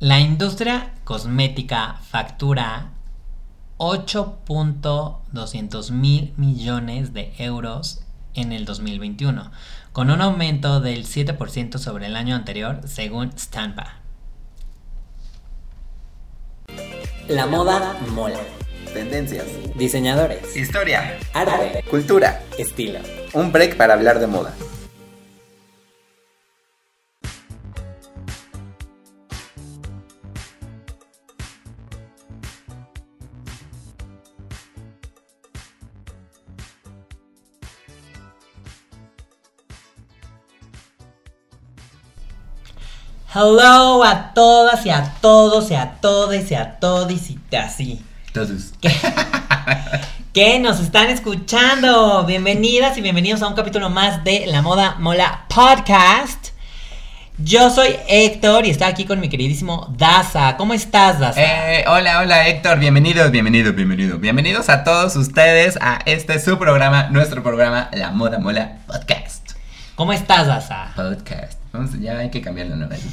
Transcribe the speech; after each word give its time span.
La 0.00 0.18
industria 0.18 0.90
cosmética 1.04 1.96
factura 2.08 2.90
8.200 3.76 5.90
mil 5.90 6.32
millones 6.38 7.12
de 7.12 7.34
euros 7.36 8.00
en 8.32 8.52
el 8.52 8.64
2021, 8.64 9.50
con 9.92 10.10
un 10.10 10.22
aumento 10.22 10.80
del 10.80 11.04
7% 11.04 11.76
sobre 11.76 12.06
el 12.06 12.16
año 12.16 12.34
anterior, 12.34 12.80
según 12.86 13.38
Stampa. 13.38 13.96
La 17.28 17.44
moda 17.44 17.94
mola. 18.14 18.40
Tendencias. 18.94 19.44
Diseñadores. 19.76 20.56
Historia. 20.56 21.18
Arte. 21.34 21.84
Cultura. 21.90 22.42
Estilo. 22.56 23.00
Un 23.34 23.52
break 23.52 23.76
para 23.76 23.92
hablar 23.92 24.18
de 24.18 24.28
moda. 24.28 24.54
Hello 43.42 44.04
a 44.04 44.34
todas 44.34 44.84
y 44.84 44.90
a 44.90 45.14
todos 45.22 45.70
y 45.70 45.74
a 45.74 45.92
todos 46.02 46.50
y 46.50 46.54
a 46.54 46.78
todos 46.78 47.10
y 47.10 47.56
así. 47.56 48.04
Todos. 48.34 48.74
Que 50.34 50.58
nos 50.60 50.78
están 50.78 51.08
escuchando. 51.08 52.26
Bienvenidas 52.26 52.98
y 52.98 53.00
bienvenidos 53.00 53.40
a 53.40 53.48
un 53.48 53.54
capítulo 53.54 53.88
más 53.88 54.24
de 54.24 54.44
La 54.46 54.60
Moda 54.60 54.96
Mola 54.98 55.46
Podcast. 55.48 56.48
Yo 57.38 57.70
soy 57.70 57.96
Héctor 58.08 58.66
y 58.66 58.70
estoy 58.72 58.88
aquí 58.88 59.06
con 59.06 59.20
mi 59.20 59.30
queridísimo 59.30 59.88
Daza. 59.96 60.58
¿Cómo 60.58 60.74
estás, 60.74 61.18
Daza? 61.18 61.40
Eh, 61.40 61.86
hola, 61.88 62.18
hola 62.20 62.46
Héctor, 62.46 62.78
bienvenidos, 62.78 63.30
bienvenidos, 63.30 63.74
bienvenidos. 63.74 64.20
Bienvenidos 64.20 64.68
a 64.68 64.84
todos 64.84 65.16
ustedes 65.16 65.78
a 65.80 66.00
este 66.04 66.40
su 66.40 66.58
programa, 66.58 67.04
nuestro 67.04 67.42
programa, 67.42 67.88
La 67.94 68.10
Moda 68.10 68.38
Mola 68.38 68.80
Podcast. 68.86 69.52
¿Cómo 69.94 70.12
estás, 70.12 70.46
Daza? 70.46 70.92
Podcast. 70.94 71.59
Vamos, 71.72 71.90
ya 72.00 72.18
hay 72.18 72.30
que. 72.30 72.38
El 72.38 72.44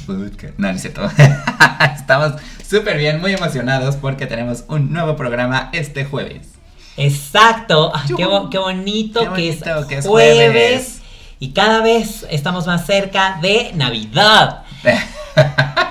podcast. 0.06 0.54
No, 0.58 0.68
no 0.68 0.74
es 0.74 0.80
cierto. 0.82 1.08
Estamos 1.94 2.32
súper 2.68 2.96
bien, 2.98 3.20
muy 3.20 3.32
emocionados 3.32 3.96
porque 3.96 4.26
tenemos 4.26 4.64
un 4.68 4.92
nuevo 4.92 5.14
programa 5.16 5.70
este 5.72 6.04
jueves. 6.04 6.48
Exacto. 6.96 7.92
Ah, 7.94 8.04
qué, 8.16 8.24
bo- 8.24 8.50
qué 8.50 8.58
bonito, 8.58 9.20
Qué 9.20 9.42
que, 9.42 9.48
es 9.50 9.60
bonito 9.60 9.86
que 9.88 9.98
es 9.98 10.06
jueves, 10.06 10.50
jueves. 10.50 11.00
y 11.38 11.52
cada 11.52 11.80
vez 11.82 12.26
estamos 12.30 12.66
más 12.66 12.84
cerca 12.86 13.38
de 13.40 13.70
Navidad. 13.74 14.62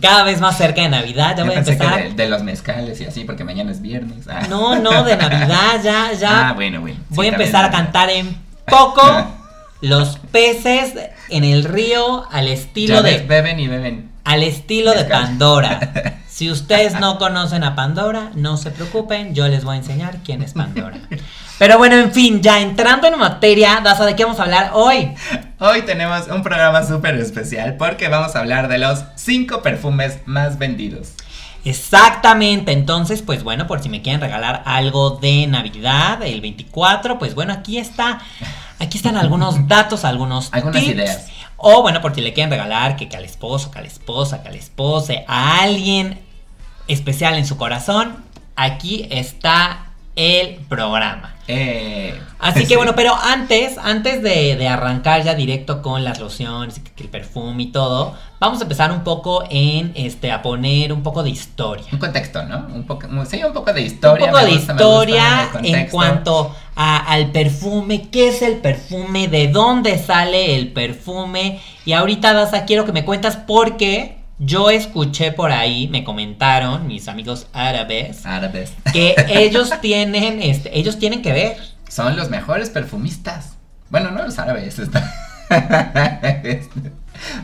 Cada 0.00 0.22
vez 0.24 0.40
más 0.40 0.56
cerca 0.56 0.80
de 0.82 0.88
Navidad. 0.88 1.32
Ya 1.36 1.42
Yo 1.42 1.44
voy 1.46 1.56
a 1.56 1.62
que 1.62 1.72
empezar. 1.72 2.02
de, 2.04 2.14
de 2.14 2.28
los 2.30 2.42
mezcales 2.42 3.00
y 3.00 3.04
así, 3.04 3.24
porque 3.24 3.44
mañana 3.44 3.70
es 3.70 3.82
viernes. 3.82 4.26
Ah. 4.28 4.46
No, 4.48 4.76
no, 4.76 5.04
de 5.04 5.14
Navidad 5.16 5.80
ya, 5.82 6.12
ya. 6.12 6.48
Ah, 6.48 6.52
bueno, 6.54 6.80
bueno. 6.80 6.96
Sí, 7.10 7.14
Voy 7.14 7.26
a 7.26 7.30
empezar 7.30 7.64
a 7.66 7.70
cantar 7.70 8.08
en 8.08 8.34
poco 8.66 9.02
los 9.82 10.18
peces 10.32 10.94
en 11.28 11.44
el 11.44 11.64
río 11.64 12.26
al 12.30 12.48
estilo 12.48 12.96
Ya 12.96 13.02
de 13.02 13.18
beben 13.18 13.60
y 13.60 13.68
beben. 13.68 14.10
al 14.24 14.42
estilo 14.42 14.92
de. 14.92 15.04
Pandora. 15.04 16.14
Si 16.38 16.52
ustedes 16.52 17.00
no 17.00 17.18
conocen 17.18 17.64
a 17.64 17.74
Pandora, 17.74 18.30
no 18.36 18.56
se 18.58 18.70
preocupen, 18.70 19.34
yo 19.34 19.48
les 19.48 19.64
voy 19.64 19.74
a 19.74 19.78
enseñar 19.78 20.18
quién 20.24 20.40
es 20.40 20.52
Pandora. 20.52 20.96
Pero 21.58 21.78
bueno, 21.78 21.96
en 21.96 22.12
fin, 22.12 22.40
ya 22.40 22.60
entrando 22.60 23.08
en 23.08 23.18
materia, 23.18 23.80
Daza, 23.82 24.06
¿de 24.06 24.14
qué 24.14 24.22
vamos 24.22 24.38
a 24.38 24.44
hablar 24.44 24.70
hoy? 24.74 25.14
Hoy 25.58 25.82
tenemos 25.82 26.28
un 26.28 26.44
programa 26.44 26.84
súper 26.84 27.16
especial 27.16 27.74
porque 27.76 28.06
vamos 28.06 28.36
a 28.36 28.38
hablar 28.38 28.68
de 28.68 28.78
los 28.78 29.00
5 29.16 29.62
perfumes 29.62 30.18
más 30.26 30.58
vendidos. 30.60 31.14
Exactamente, 31.64 32.70
entonces, 32.70 33.20
pues 33.22 33.42
bueno, 33.42 33.66
por 33.66 33.82
si 33.82 33.88
me 33.88 34.00
quieren 34.00 34.20
regalar 34.20 34.62
algo 34.64 35.18
de 35.20 35.46
Navidad, 35.48 36.22
el 36.22 36.40
24, 36.40 37.18
pues 37.18 37.34
bueno, 37.34 37.52
aquí 37.52 37.78
está, 37.78 38.20
aquí 38.78 38.96
están 38.98 39.16
algunos 39.16 39.66
datos, 39.68 40.04
algunos 40.04 40.48
Algunas 40.52 40.80
tips. 40.82 40.94
ideas. 40.94 41.26
O 41.56 41.82
bueno, 41.82 42.00
por 42.00 42.14
si 42.14 42.20
le 42.20 42.32
quieren 42.32 42.50
regalar 42.50 42.96
que, 42.96 43.08
que 43.08 43.16
al 43.16 43.24
esposo, 43.24 43.70
que 43.70 43.78
a 43.78 43.82
la 43.82 43.88
esposa, 43.88 44.42
que 44.42 44.48
al 44.48 44.54
espose, 44.54 45.24
a 45.26 45.60
alguien 45.62 46.20
especial 46.86 47.34
en 47.36 47.46
su 47.46 47.56
corazón, 47.56 48.24
aquí 48.56 49.06
está 49.10 49.84
el 50.16 50.56
programa. 50.68 51.34
Eh, 51.48 52.20
Así 52.38 52.60
que 52.62 52.66
sí. 52.70 52.76
bueno, 52.76 52.94
pero 52.94 53.14
antes, 53.16 53.78
antes 53.78 54.22
de, 54.22 54.56
de 54.56 54.68
arrancar 54.68 55.22
ya 55.22 55.34
directo 55.34 55.80
con 55.82 56.04
las 56.04 56.20
lociones, 56.20 56.80
y 56.96 57.02
el 57.02 57.08
perfume 57.08 57.62
y 57.64 57.66
todo, 57.72 58.14
vamos 58.40 58.60
a 58.60 58.62
empezar 58.64 58.90
un 58.92 59.02
poco 59.04 59.44
en 59.50 59.92
este 59.94 60.30
a 60.32 60.42
poner 60.42 60.92
un 60.92 61.02
poco 61.02 61.22
de 61.22 61.30
historia. 61.30 61.86
Un 61.92 61.98
contexto, 61.98 62.44
¿no? 62.44 62.66
Un 62.74 62.84
poco, 62.84 63.06
sí, 63.26 63.42
un 63.44 63.52
poco 63.52 63.72
de 63.72 63.82
historia. 63.82 64.26
un 64.26 64.30
poco 64.30 64.42
me 64.44 64.50
de 64.50 64.56
gusta, 64.58 64.74
me 64.74 64.82
gusta, 64.84 64.98
historia 64.98 65.50
en 65.62 65.86
cuanto 65.88 66.54
a- 66.80 66.96
al 67.12 67.32
perfume, 67.32 68.08
qué 68.08 68.28
es 68.28 68.40
el 68.40 68.58
perfume, 68.58 69.26
de 69.26 69.48
dónde 69.48 69.98
sale 69.98 70.54
el 70.54 70.68
perfume. 70.72 71.60
Y 71.84 71.92
ahorita, 71.92 72.32
Daza, 72.32 72.64
quiero 72.66 72.84
que 72.84 72.92
me 72.92 73.04
cuentas 73.04 73.36
porque 73.36 74.18
yo 74.38 74.70
escuché 74.70 75.32
por 75.32 75.50
ahí, 75.50 75.88
me 75.88 76.04
comentaron 76.04 76.86
mis 76.86 77.08
amigos 77.08 77.48
árabes, 77.52 78.24
Árabes. 78.24 78.72
que 78.92 79.16
ellos 79.28 79.72
tienen, 79.80 80.40
este, 80.40 80.78
ellos 80.78 81.00
tienen 81.00 81.20
que 81.20 81.32
ver. 81.32 81.56
Son 81.88 82.16
los 82.16 82.30
mejores 82.30 82.70
perfumistas. 82.70 83.56
Bueno, 83.90 84.12
no 84.12 84.22
los 84.22 84.38
árabes. 84.38 84.78
está- 84.78 85.12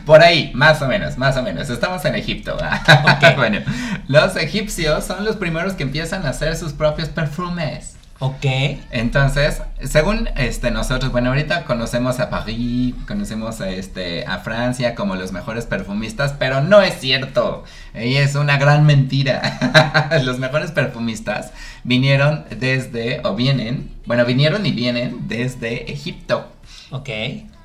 Por 0.05 0.21
ahí, 0.23 0.51
más 0.53 0.81
o 0.81 0.87
menos, 0.87 1.17
más 1.17 1.35
o 1.35 1.43
menos. 1.43 1.69
Estamos 1.69 2.05
en 2.05 2.15
Egipto. 2.15 2.55
Bueno, 3.35 3.59
los 4.07 4.35
egipcios 4.37 5.03
son 5.03 5.25
los 5.25 5.35
primeros 5.35 5.73
que 5.73 5.83
empiezan 5.83 6.25
a 6.25 6.29
hacer 6.29 6.55
sus 6.55 6.71
propios 6.71 7.09
perfumes. 7.09 7.94
Ok. 8.19 8.45
Entonces, 8.91 9.61
según 9.83 10.29
este 10.37 10.71
nosotros, 10.71 11.11
bueno, 11.11 11.29
ahorita 11.29 11.65
conocemos 11.65 12.19
a 12.21 12.29
París, 12.29 12.95
conocemos 13.07 13.59
a 13.59 13.69
este 13.69 14.25
a 14.25 14.39
Francia 14.39 14.95
como 14.95 15.15
los 15.15 15.33
mejores 15.33 15.65
perfumistas, 15.65 16.33
pero 16.39 16.61
no 16.61 16.81
es 16.81 16.99
cierto. 16.99 17.65
Y 17.93 18.15
es 18.15 18.35
una 18.35 18.57
gran 18.57 18.85
mentira. 18.85 20.09
los 20.23 20.39
mejores 20.39 20.71
perfumistas 20.71 21.51
vinieron 21.83 22.45
desde 22.57 23.19
o 23.25 23.35
vienen, 23.35 23.91
bueno, 24.05 24.23
vinieron 24.25 24.65
y 24.65 24.71
vienen 24.71 25.27
desde 25.27 25.91
Egipto. 25.91 26.47
Ok. 26.91 27.09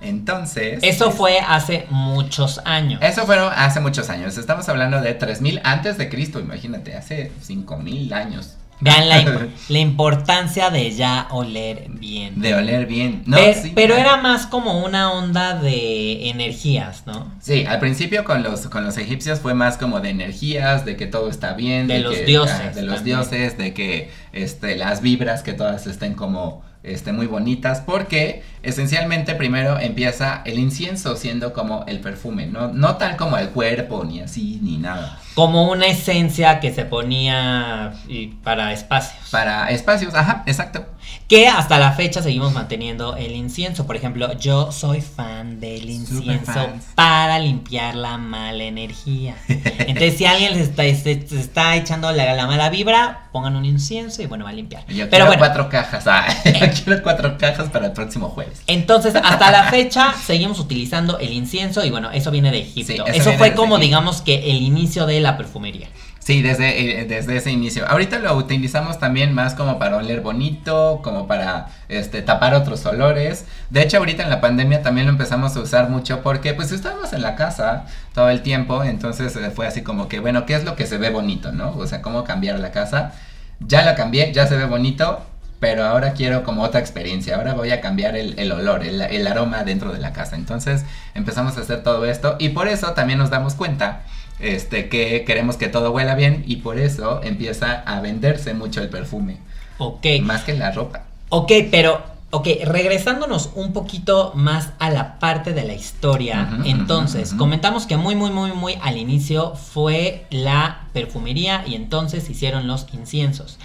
Entonces, 0.03 0.81
Eso 0.83 1.11
fue 1.13 1.39
hace 1.41 1.87
muchos 1.91 2.61
años. 2.65 3.01
eso 3.03 3.27
fueron 3.27 3.53
hace 3.55 3.81
muchos 3.81 4.09
años. 4.09 4.37
Estamos 4.39 4.69
hablando 4.69 5.01
de 5.01 5.15
3000 5.15 5.61
antes 5.63 5.99
de 5.99 6.09
Cristo, 6.09 6.41
imagínate, 6.41 6.97
hace 6.97 7.31
5000 7.43 8.13
años. 8.15 8.57
Vean 8.81 9.09
la, 9.09 9.23
imp- 9.23 9.49
la 9.69 9.79
importancia 9.79 10.71
de 10.71 10.91
ya 10.93 11.29
oler 11.31 11.87
bien. 11.91 12.41
De 12.41 12.55
oler 12.55 12.87
bien. 12.87 13.23
No, 13.27 13.37
Pe- 13.37 13.55
sí, 13.55 13.73
pero 13.75 13.95
ah. 13.95 14.01
era 14.01 14.17
más 14.17 14.47
como 14.47 14.85
una 14.85 15.13
onda 15.13 15.55
de 15.55 16.31
energías, 16.31 17.03
¿no? 17.07 17.31
Sí, 17.41 17.65
al 17.67 17.79
principio 17.79 18.25
con 18.25 18.43
los, 18.43 18.69
con 18.69 18.85
los 18.85 18.97
egipcios 18.97 19.41
fue 19.41 19.55
más 19.55 19.77
como 19.77 20.01
de 20.01 20.11
energías, 20.11 20.85
de 20.85 20.97
que 20.97 21.07
todo 21.07 21.29
está 21.29 21.53
bien. 21.55 21.87
De 21.89 22.01
los 22.01 22.15
que, 22.15 22.25
dioses 22.25 22.55
ah, 22.59 22.71
de 22.75 22.83
los 22.83 22.97
también. 22.97 23.19
dioses, 23.19 23.59
de 23.59 23.75
que 23.75 24.11
este, 24.33 24.77
las 24.77 25.03
vibras, 25.03 25.43
que 25.43 25.53
todas 25.53 25.87
estén 25.87 26.15
como 26.15 26.63
este, 26.83 27.13
muy 27.13 27.27
bonitas, 27.27 27.81
porque 27.81 28.43
esencialmente 28.63 29.35
primero 29.35 29.79
empieza 29.79 30.43
el 30.45 30.59
incienso 30.59 31.17
siendo 31.17 31.53
como 31.53 31.85
el 31.87 32.01
perfume, 32.01 32.47
no, 32.47 32.69
no 32.69 32.97
tal 32.97 33.17
como 33.17 33.37
el 33.37 33.51
cuerpo, 33.51 34.05
ni 34.05 34.21
así, 34.21 34.59
ni 34.63 34.79
nada. 34.79 35.19
Como 35.35 35.71
una 35.71 35.87
esencia 35.87 36.61
que 36.61 36.73
se 36.73 36.85
ponía 36.85 37.93
y 38.09 38.29
para 38.29 38.73
espacios. 38.73 39.31
Para 39.31 39.71
espacios, 39.71 40.15
ajá, 40.15 40.43
exacto. 40.47 40.87
Que 41.29 41.47
hasta 41.47 41.79
la 41.79 41.93
fecha 41.93 42.23
seguimos 42.23 42.53
manteniendo 42.53 43.15
el 43.17 43.37
incienso. 43.37 43.87
Por 43.87 43.95
ejemplo, 43.97 44.37
yo 44.39 44.73
soy 44.73 45.01
fan 45.01 45.61
del 45.61 45.89
incienso 45.89 46.69
para 46.97 47.39
limpiar 47.39 47.95
la 47.95 48.19
mala 48.19 48.65
energía. 48.65 49.37
Entonces, 49.49 50.17
si 50.19 50.25
alguien 50.27 50.53
les 50.53 50.63
está, 50.69 50.83
se- 50.83 51.27
se 51.29 51.39
está 51.41 51.77
echando 51.77 52.11
la, 52.11 52.35
la 52.35 52.47
mala 52.47 52.69
vibra, 52.69 53.29
pongan 53.33 53.55
un 53.55 53.65
incienso 53.65 54.23
y 54.23 54.27
bueno, 54.27 54.45
va 54.45 54.51
a 54.51 54.55
limpiar. 54.55 54.85
Yo 54.89 55.09
Pero 55.09 55.09
quiero 55.11 55.27
bueno, 55.27 55.39
cuatro 55.41 55.69
cajas, 55.69 56.05
ah, 56.09 56.27
yo 56.45 56.67
quiero 56.85 57.03
cuatro 57.03 57.39
cajas 57.39 57.69
para 57.69 57.87
el 57.87 57.93
próximo 57.93 58.29
jueves. 58.31 58.63
Entonces, 58.67 59.15
hasta 59.15 59.51
la 59.53 59.65
fecha 59.71 60.13
seguimos 60.27 60.59
utilizando 60.59 61.19
el 61.21 61.33
incienso 61.33 61.85
y 61.85 61.91
bueno, 61.91 62.11
eso 62.11 62.33
viene 62.33 62.51
de 62.51 62.59
Egipto. 62.63 63.05
Sí, 63.07 63.13
eso 63.15 63.33
fue 63.35 63.55
como 63.55 63.77
Egipto. 63.77 63.87
digamos 63.87 64.23
que 64.23 64.51
el 64.51 64.63
inicio 64.63 65.07
de 65.07 65.21
la 65.21 65.37
perfumería. 65.37 65.89
Sí, 66.21 66.43
desde, 66.43 67.01
eh, 67.01 67.07
desde 67.07 67.39
ese 67.39 67.51
inicio. 67.51 67.89
Ahorita 67.89 68.19
lo 68.19 68.37
utilizamos 68.37 68.99
también 68.99 69.33
más 69.35 69.55
como 69.55 69.79
para 69.79 69.97
oler 69.97 70.21
bonito, 70.21 71.01
como 71.03 71.27
para 71.27 71.69
este, 71.89 72.21
tapar 72.21 72.55
otros 72.55 72.85
olores. 72.85 73.47
De 73.71 73.83
hecho, 73.83 73.97
ahorita 73.97 74.23
en 74.23 74.31
la 74.31 74.41
pandemia 74.41 74.83
también 74.83 75.07
lo 75.07 75.13
empezamos 75.13 75.57
a 75.57 75.61
usar 75.61 75.89
mucho 75.89 76.23
porque 76.23 76.53
pues 76.53 76.73
estábamos 76.73 77.15
en 77.15 77.23
la 77.23 77.37
casa 77.37 77.87
todo 78.15 78.29
el 78.29 78.43
tiempo, 78.43 78.85
entonces 78.85 79.35
eh, 79.35 79.51
fue 79.51 79.67
así 79.67 79.83
como 79.83 80.09
que, 80.09 80.21
bueno, 80.21 80.45
¿qué 80.45 80.55
es 80.55 80.65
lo 80.65 80.77
que 80.77 80.87
se 80.87 80.99
ve 80.99 81.09
bonito, 81.09 81.53
no? 81.53 81.71
O 81.71 81.87
sea, 81.87 82.03
¿cómo 82.03 82.23
cambiar 82.23 82.61
la 82.61 82.71
casa? 82.71 83.15
Ya 83.61 83.83
la 83.83 83.95
cambié, 83.95 84.33
ya 84.33 84.47
se 84.47 84.57
ve 84.57 84.67
bonito. 84.67 85.23
pero 85.59 85.85
ahora 85.85 86.13
quiero 86.13 86.43
como 86.45 86.63
otra 86.63 86.81
experiencia, 86.81 87.37
ahora 87.37 87.55
voy 87.55 87.71
a 87.71 87.81
cambiar 87.81 88.17
el, 88.17 88.53
olor, 88.53 88.83
el 88.83 89.27
aroma 89.27 89.65
dentro 89.65 89.93
de 89.93 89.99
la 89.99 90.13
casa. 90.13 90.37
Entonces 90.37 90.85
empezamos 91.15 91.57
a 91.57 91.61
hacer 91.61 91.83
todo 91.83 92.05
esto 92.07 92.37
y 92.39 92.51
por 92.51 92.69
eso 92.69 92.93
también 92.93 93.19
nos 93.19 93.31
damos 93.31 93.55
cuenta 93.55 94.03
este, 94.41 94.89
que 94.89 95.25
queremos 95.25 95.57
que 95.57 95.69
todo 95.69 95.91
huela 95.91 96.15
bien 96.15 96.45
y 96.47 96.57
por 96.57 96.79
eso 96.79 97.21
empieza 97.23 97.73
a 97.73 98.01
venderse 98.01 98.55
mucho 98.55 98.83
el 98.83 98.89
perfume. 98.89 99.39
Ok. 99.79 100.07
Más 100.23 100.43
que 100.43 100.55
la 100.55 100.73
ropa. 100.73 101.05
Ok, 101.31 101.53
pero, 101.71 102.03
ok, 102.31 102.49
regresándonos 102.65 103.51
un 103.55 103.73
poquito 103.73 104.33
más 104.35 104.71
a 104.79 104.91
la 104.91 105.19
parte 105.19 105.53
de 105.53 105.65
la 105.65 105.75
historia, 105.75 106.59
entonces, 106.65 107.35
comentamos 107.35 107.87
que 107.87 107.97
muy, 107.97 108.17
muy, 108.17 108.31
muy, 108.31 108.53
muy 108.53 108.75
al 108.83 108.99
inicio 108.99 109.55
fue 109.55 110.27
la 110.31 110.89
perfumería 110.93 111.65
y 111.67 111.77
entonces 111.77 112.29
hicieron 112.29 112.67
los 112.67 112.87
inciensos. 112.93 113.59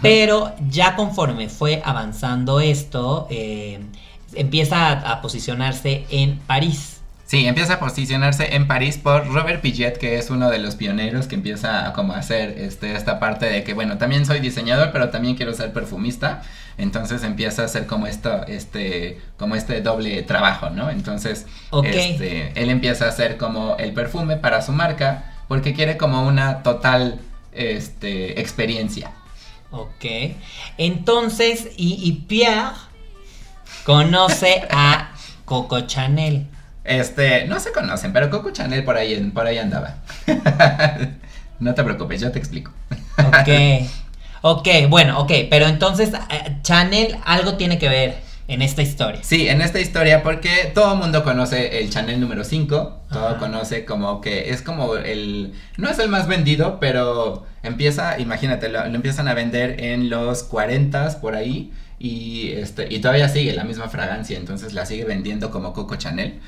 Pero 0.00 0.52
ya 0.70 0.96
conforme 0.96 1.48
fue 1.48 1.82
avanzando 1.84 2.60
esto, 2.60 3.26
eh, 3.30 3.80
empieza 4.34 4.88
a, 4.88 5.12
a 5.12 5.22
posicionarse 5.22 6.06
en 6.10 6.38
París. 6.38 7.01
Sí, 7.24 7.46
empieza 7.46 7.74
a 7.74 7.78
posicionarse 7.78 8.56
en 8.56 8.66
París 8.66 8.98
por 8.98 9.26
Robert 9.26 9.62
Piget, 9.62 9.96
que 9.96 10.18
es 10.18 10.28
uno 10.28 10.50
de 10.50 10.58
los 10.58 10.74
pioneros 10.74 11.26
que 11.26 11.34
empieza 11.34 11.86
a 11.86 11.92
como 11.94 12.12
hacer 12.12 12.58
este, 12.58 12.94
esta 12.94 13.18
parte 13.20 13.46
de 13.46 13.64
que, 13.64 13.72
bueno, 13.72 13.96
también 13.96 14.26
soy 14.26 14.40
diseñador, 14.40 14.90
pero 14.92 15.08
también 15.08 15.34
quiero 15.34 15.54
ser 15.54 15.72
perfumista. 15.72 16.42
Entonces 16.78 17.22
empieza 17.22 17.62
a 17.62 17.64
hacer 17.66 17.86
como 17.86 18.06
esto, 18.06 18.44
este, 18.46 19.20
como 19.38 19.54
este 19.56 19.80
doble 19.80 20.22
trabajo, 20.22 20.70
¿no? 20.70 20.90
Entonces, 20.90 21.46
este, 21.84 22.52
él 22.60 22.70
empieza 22.70 23.06
a 23.06 23.08
hacer 23.08 23.36
como 23.36 23.76
el 23.78 23.92
perfume 23.92 24.36
para 24.36 24.62
su 24.62 24.72
marca, 24.72 25.32
porque 25.48 25.74
quiere 25.74 25.96
como 25.96 26.26
una 26.26 26.62
total, 26.62 27.20
este, 27.52 28.40
experiencia. 28.40 29.12
Ok. 29.70 30.04
Entonces, 30.76 31.68
y, 31.76 31.98
y 32.02 32.12
Pierre 32.26 32.72
conoce 33.84 34.66
a 34.70 35.12
Coco 35.44 35.80
Chanel. 35.82 36.46
Este, 36.84 37.46
no 37.46 37.60
se 37.60 37.72
conocen, 37.72 38.12
pero 38.12 38.30
Coco 38.30 38.50
Chanel 38.50 38.84
por 38.84 38.96
ahí, 38.96 39.18
por 39.32 39.46
ahí 39.46 39.58
andaba. 39.58 39.96
no 41.60 41.74
te 41.74 41.84
preocupes, 41.84 42.20
yo 42.20 42.32
te 42.32 42.38
explico. 42.38 42.72
Ok. 43.18 43.86
Ok, 44.42 44.68
bueno, 44.88 45.20
ok. 45.20 45.30
Pero 45.48 45.66
entonces, 45.66 46.10
eh, 46.30 46.56
Chanel 46.62 47.16
algo 47.24 47.54
tiene 47.54 47.78
que 47.78 47.88
ver 47.88 48.16
en 48.48 48.60
esta 48.60 48.82
historia. 48.82 49.20
Sí, 49.22 49.48
en 49.48 49.60
esta 49.62 49.80
historia, 49.80 50.22
porque 50.24 50.72
todo 50.74 50.94
el 50.94 50.98
mundo 50.98 51.22
conoce 51.22 51.78
el 51.78 51.90
Chanel 51.90 52.20
número 52.20 52.42
5, 52.42 53.02
todo 53.10 53.26
Ajá. 53.28 53.38
conoce 53.38 53.84
como 53.84 54.20
que 54.20 54.50
es 54.50 54.62
como 54.62 54.96
el, 54.96 55.54
no 55.76 55.88
es 55.88 55.98
el 56.00 56.08
más 56.08 56.26
vendido, 56.26 56.80
pero 56.80 57.46
empieza, 57.62 58.18
imagínate, 58.18 58.68
lo, 58.68 58.84
lo 58.84 58.94
empiezan 58.96 59.28
a 59.28 59.34
vender 59.34 59.82
en 59.84 60.10
los 60.10 60.42
40 60.42 61.20
por 61.20 61.36
ahí 61.36 61.72
y, 62.00 62.50
este, 62.52 62.92
y 62.92 62.98
todavía 62.98 63.28
sigue 63.28 63.52
la 63.52 63.62
misma 63.62 63.88
fragancia, 63.88 64.36
entonces 64.36 64.72
la 64.72 64.86
sigue 64.86 65.04
vendiendo 65.04 65.52
como 65.52 65.72
Coco 65.72 65.94
Chanel. 65.94 66.40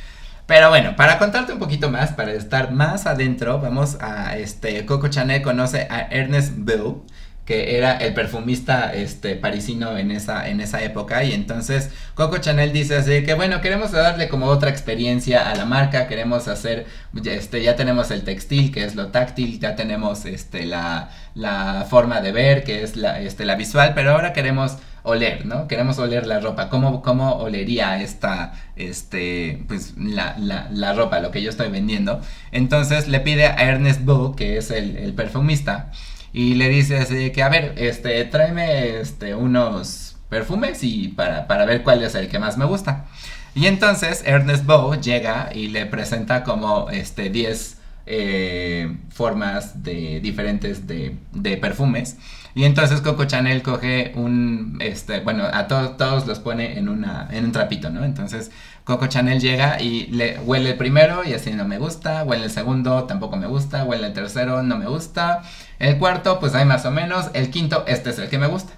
Pero 0.47 0.69
bueno, 0.69 0.95
para 0.95 1.19
contarte 1.19 1.53
un 1.53 1.59
poquito 1.59 1.91
más, 1.91 2.13
para 2.13 2.33
estar 2.33 2.71
más 2.73 3.07
adentro, 3.07 3.61
vamos 3.61 3.97
a, 4.01 4.37
este, 4.37 4.85
Coco 4.85 5.09
Chanel 5.09 5.41
conoce 5.41 5.87
a 5.91 6.03
Ernest 6.11 6.53
Beau, 6.57 7.05
que 7.45 7.77
era 7.77 7.97
el 7.99 8.15
perfumista 8.15 8.93
este 8.95 9.37
parisino 9.37 9.99
en 9.99 10.11
esa 10.11 10.49
en 10.49 10.61
esa 10.61 10.83
época. 10.83 11.25
Y 11.25 11.33
entonces 11.33 11.91
Coco 12.15 12.39
Chanel 12.39 12.73
dice 12.73 12.97
así 12.97 13.23
que 13.23 13.35
bueno 13.35 13.61
queremos 13.61 13.93
darle 13.93 14.29
como 14.29 14.47
otra 14.47 14.71
experiencia 14.71 15.51
a 15.51 15.55
la 15.55 15.67
marca 15.67 16.07
queremos 16.07 16.49
hacer 16.49 16.87
este 17.25 17.63
ya 17.63 17.77
tenemos 17.77 18.11
el 18.11 18.23
textil 18.25 18.73
que 18.73 18.85
es 18.85 18.95
lo 18.95 19.09
táctil 19.09 19.61
ya 19.61 19.77
tenemos 19.77 20.25
este 20.25 20.65
la, 20.65 21.11
la 21.35 21.87
forma 21.89 22.21
de 22.23 22.33
ver 22.33 22.65
que 22.65 22.83
es 22.83 22.95
este 22.97 23.45
la 23.45 23.57
visual 23.57 23.93
pero 23.95 24.13
ahora 24.13 24.33
queremos 24.33 24.79
oler 25.05 25.47
no 25.47 25.69
queremos 25.69 25.99
oler 26.01 26.27
la 26.27 26.41
ropa 26.41 26.69
cómo 26.69 27.01
cómo 27.01 27.37
olería 27.37 28.03
esta 28.03 28.53
este 28.75 29.63
pues 29.69 29.95
la, 29.97 30.37
la, 30.39 30.69
la 30.73 30.93
ropa 30.93 31.21
lo 31.21 31.31
que 31.31 31.43
yo 31.43 31.51
estoy 31.51 31.71
vendiendo 31.71 32.21
entonces 32.51 33.07
le 33.07 33.21
pide 33.21 33.47
a 33.47 33.55
Ernest 33.63 34.05
Beau 34.05 34.35
que 34.35 34.57
es 34.57 34.73
el, 34.73 34.97
el 34.97 35.15
perfumista 35.15 35.93
y 36.35 36.57
le 36.57 36.69
dice 36.69 36.99
así 36.99 37.31
que, 37.31 37.45
a 37.45 37.49
ver, 37.49 37.75
este, 37.77 38.25
tráeme 38.25 38.99
este, 38.99 39.37
unos 39.37 40.17
perfumes 40.29 40.83
y 40.83 41.07
para, 41.09 41.47
para 41.47 41.65
ver 41.65 41.85
cuál 41.85 42.03
es 42.03 42.17
el 42.17 42.29
que 42.29 42.41
más 42.41 42.59
me 42.59 42.65
gusta. 42.65 43.07
Y 43.55 43.67
entonces 43.67 44.25
Ernest 44.27 44.67
Beau 44.67 45.01
llega 45.01 45.51
y 45.55 45.69
le 45.69 45.87
presenta 45.87 46.43
como 46.43 46.91
este 46.91 47.31
10 47.31 47.79
eh, 48.07 48.97
formas 49.11 49.85
de 49.85 50.19
diferentes 50.21 50.89
de, 50.89 51.17
de 51.33 51.57
perfumes. 51.57 52.17
Y 52.57 52.65
entonces 52.65 53.01
Coco 53.01 53.25
Chanel 53.25 53.63
coge 53.63 54.13
un, 54.15 54.79
este, 54.81 55.21
bueno, 55.21 55.45
a 55.53 55.67
to- 55.67 55.91
todos 55.93 56.27
los 56.27 56.39
pone 56.39 56.79
en, 56.79 56.89
una, 56.89 57.27
en 57.33 57.47
un 57.47 57.53
trapito, 57.53 57.91
¿no? 57.91 58.05
Entonces 58.05 58.53
Coco 58.85 59.07
Chanel 59.09 59.41
llega 59.41 59.81
y 59.81 60.07
le 60.07 60.39
huele 60.39 60.71
el 60.71 60.77
primero 60.77 61.25
y 61.25 61.33
así 61.35 61.51
no 61.53 61.65
me 61.65 61.79
gusta, 61.79 62.23
huele 62.23 62.45
el 62.45 62.51
segundo, 62.51 63.05
tampoco 63.05 63.37
me 63.37 63.49
gusta, 63.49 63.83
huele 63.85 64.07
el 64.07 64.13
tercero, 64.13 64.63
no 64.63 64.79
me 64.79 64.87
gusta, 64.87 65.43
el 65.81 65.99
cuarto, 65.99 66.39
pues 66.39 66.55
hay 66.55 66.65
más 66.65 66.87
o 66.87 66.93
menos, 66.93 67.31
el 67.35 67.51
quinto, 67.51 67.85
este 67.89 68.11
es 68.11 68.19
el 68.21 68.29
que 68.29 68.39
me 68.39 68.47
gusta. 68.47 68.73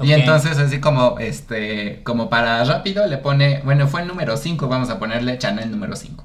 Y 0.00 0.12
entonces 0.12 0.58
así 0.58 0.80
como, 0.80 1.18
este, 1.18 2.02
como 2.04 2.30
para 2.30 2.64
rápido 2.64 3.06
le 3.06 3.18
pone, 3.18 3.60
bueno, 3.64 3.88
fue 3.88 4.02
el 4.02 4.08
número 4.08 4.36
5, 4.36 4.68
vamos 4.68 4.90
a 4.90 4.98
ponerle 4.98 5.36
Chanel 5.38 5.70
número 5.70 5.96
5. 5.96 6.24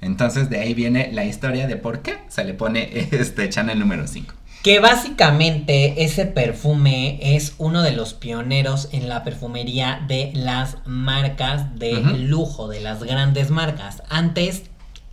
Entonces 0.00 0.48
de 0.50 0.58
ahí 0.60 0.74
viene 0.74 1.10
la 1.12 1.24
historia 1.26 1.66
de 1.66 1.76
por 1.76 2.00
qué 2.00 2.18
se 2.28 2.44
le 2.44 2.54
pone 2.54 2.88
este 3.12 3.48
Chanel 3.50 3.78
número 3.78 4.06
5. 4.06 4.34
Que 4.62 4.78
básicamente 4.78 6.04
ese 6.04 6.26
perfume 6.26 7.18
es 7.36 7.54
uno 7.56 7.82
de 7.82 7.92
los 7.92 8.12
pioneros 8.12 8.88
en 8.92 9.08
la 9.08 9.24
perfumería 9.24 10.04
de 10.06 10.32
las 10.34 10.76
marcas 10.84 11.78
de 11.78 11.94
lujo, 12.18 12.68
de 12.68 12.80
las 12.80 13.02
grandes 13.02 13.50
marcas. 13.50 14.02
Antes 14.10 14.64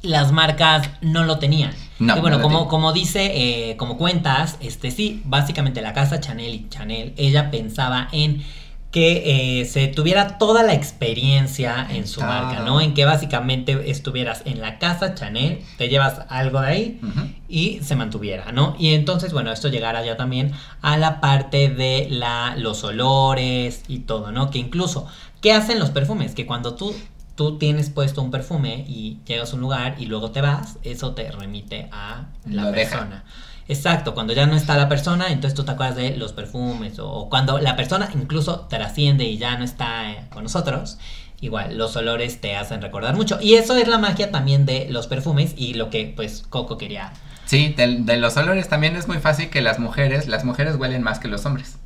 las 0.02 0.32
marcas 0.32 0.90
no 1.02 1.24
lo 1.24 1.40
tenían. 1.40 1.74
No, 2.00 2.18
y 2.18 2.20
bueno, 2.20 2.38
no 2.38 2.44
como, 2.44 2.68
como 2.68 2.94
dice, 2.94 3.32
eh, 3.72 3.78
como 3.78 3.98
cuentas, 3.98 4.58
este 4.60 4.92
sí, 4.92 5.22
básicamente 5.26 5.82
la 5.82 5.94
casa 5.94 6.20
Chanel 6.20 6.54
y 6.54 6.70
Chanel, 6.70 7.14
ella 7.18 7.50
pensaba 7.50 8.08
en 8.12 8.44
que 8.92 9.60
eh, 9.62 9.66
se 9.66 9.88
tuviera 9.88 10.38
toda 10.38 10.64
la 10.64 10.74
experiencia 10.74 11.86
en 11.90 12.08
su 12.08 12.22
marca, 12.22 12.62
¿no? 12.62 12.80
En 12.80 12.94
que 12.94 13.04
básicamente 13.04 13.92
estuvieras 13.92 14.44
en 14.46 14.62
la 14.62 14.80
casa 14.80 15.14
Chanel, 15.14 15.62
te 15.78 15.90
llevas 15.90 16.22
algo 16.30 16.62
de 16.62 16.68
ahí 16.68 17.02
y 17.50 17.80
se 17.84 17.96
mantuviera, 17.96 18.52
¿no? 18.54 18.76
Y 18.80 18.94
entonces, 18.94 19.34
bueno, 19.34 19.52
esto 19.52 19.68
llegará 19.68 20.06
ya 20.06 20.16
también 20.16 20.54
a 20.82 20.98
la 20.98 21.20
parte 21.20 21.70
de 21.70 22.08
la, 22.10 22.56
los 22.58 22.84
olores 22.86 23.84
y 23.90 24.00
todo, 24.00 24.32
¿no? 24.32 24.52
Que 24.52 24.60
incluso, 24.60 25.06
¿qué 25.42 25.52
hacen 25.52 25.80
los 25.80 25.90
perfumes? 25.90 26.34
Que 26.34 26.46
cuando 26.46 26.76
tú, 26.76 26.96
tú 27.36 27.58
tienes 27.58 27.90
puesto 27.90 28.22
un 28.22 28.32
perfume 28.32 28.86
y 28.88 29.20
llegas 29.28 29.52
a 29.52 29.56
un 29.56 29.62
lugar 29.62 29.96
y 30.00 30.06
luego 30.06 30.32
te 30.32 30.40
vas, 30.40 30.78
eso 30.84 31.14
te 31.14 31.30
remite 31.30 31.90
a 31.92 32.28
la 32.46 32.64
Lo 32.64 32.72
deja. 32.72 33.24
Exacto, 33.68 34.14
cuando 34.14 34.34
ya 34.34 34.46
no 34.46 34.56
está 34.56 34.78
la 34.78 34.88
persona, 34.88 35.28
entonces 35.28 35.54
tú 35.54 35.64
te 35.64 35.72
acuerdas 35.72 35.96
de 35.98 36.16
los 36.16 36.34
perfumes 36.34 37.00
o, 37.00 37.12
o 37.12 37.30
cuando 37.30 37.60
la 37.60 37.76
persona 37.76 38.10
incluso 38.14 38.62
trasciende 38.70 39.26
y 39.26 39.38
ya 39.38 39.58
no 39.58 39.66
está 39.66 40.12
eh, 40.12 40.26
con 40.32 40.44
nosotros, 40.44 40.98
igual 41.42 41.78
los 41.78 41.96
olores 41.96 42.40
te 42.40 42.56
hacen 42.56 42.82
recordar 42.82 43.16
mucho. 43.16 43.40
Y 43.42 43.56
eso 43.56 43.76
es 43.76 43.88
la 43.88 43.98
magia 43.98 44.32
también 44.32 44.66
de 44.66 44.88
los 44.90 45.08
perfumes 45.08 45.54
y 45.58 45.74
lo 45.74 45.90
que 45.90 46.14
pues 46.16 46.44
Coco 46.50 46.78
quería 46.78 47.12
Sí, 47.48 47.74
de, 47.78 48.00
de 48.00 48.18
los 48.18 48.36
olores 48.36 48.68
también 48.68 48.98
es 48.98 49.08
muy 49.08 49.20
fácil 49.20 49.50
que 49.50 49.62
las 49.62 49.80
mujeres, 49.80 50.28
las 50.28 50.44
mujeres 50.44 50.76
huelen 50.76 51.02
más 51.02 51.20
que 51.20 51.30
los 51.30 51.46
hombres. 51.46 51.78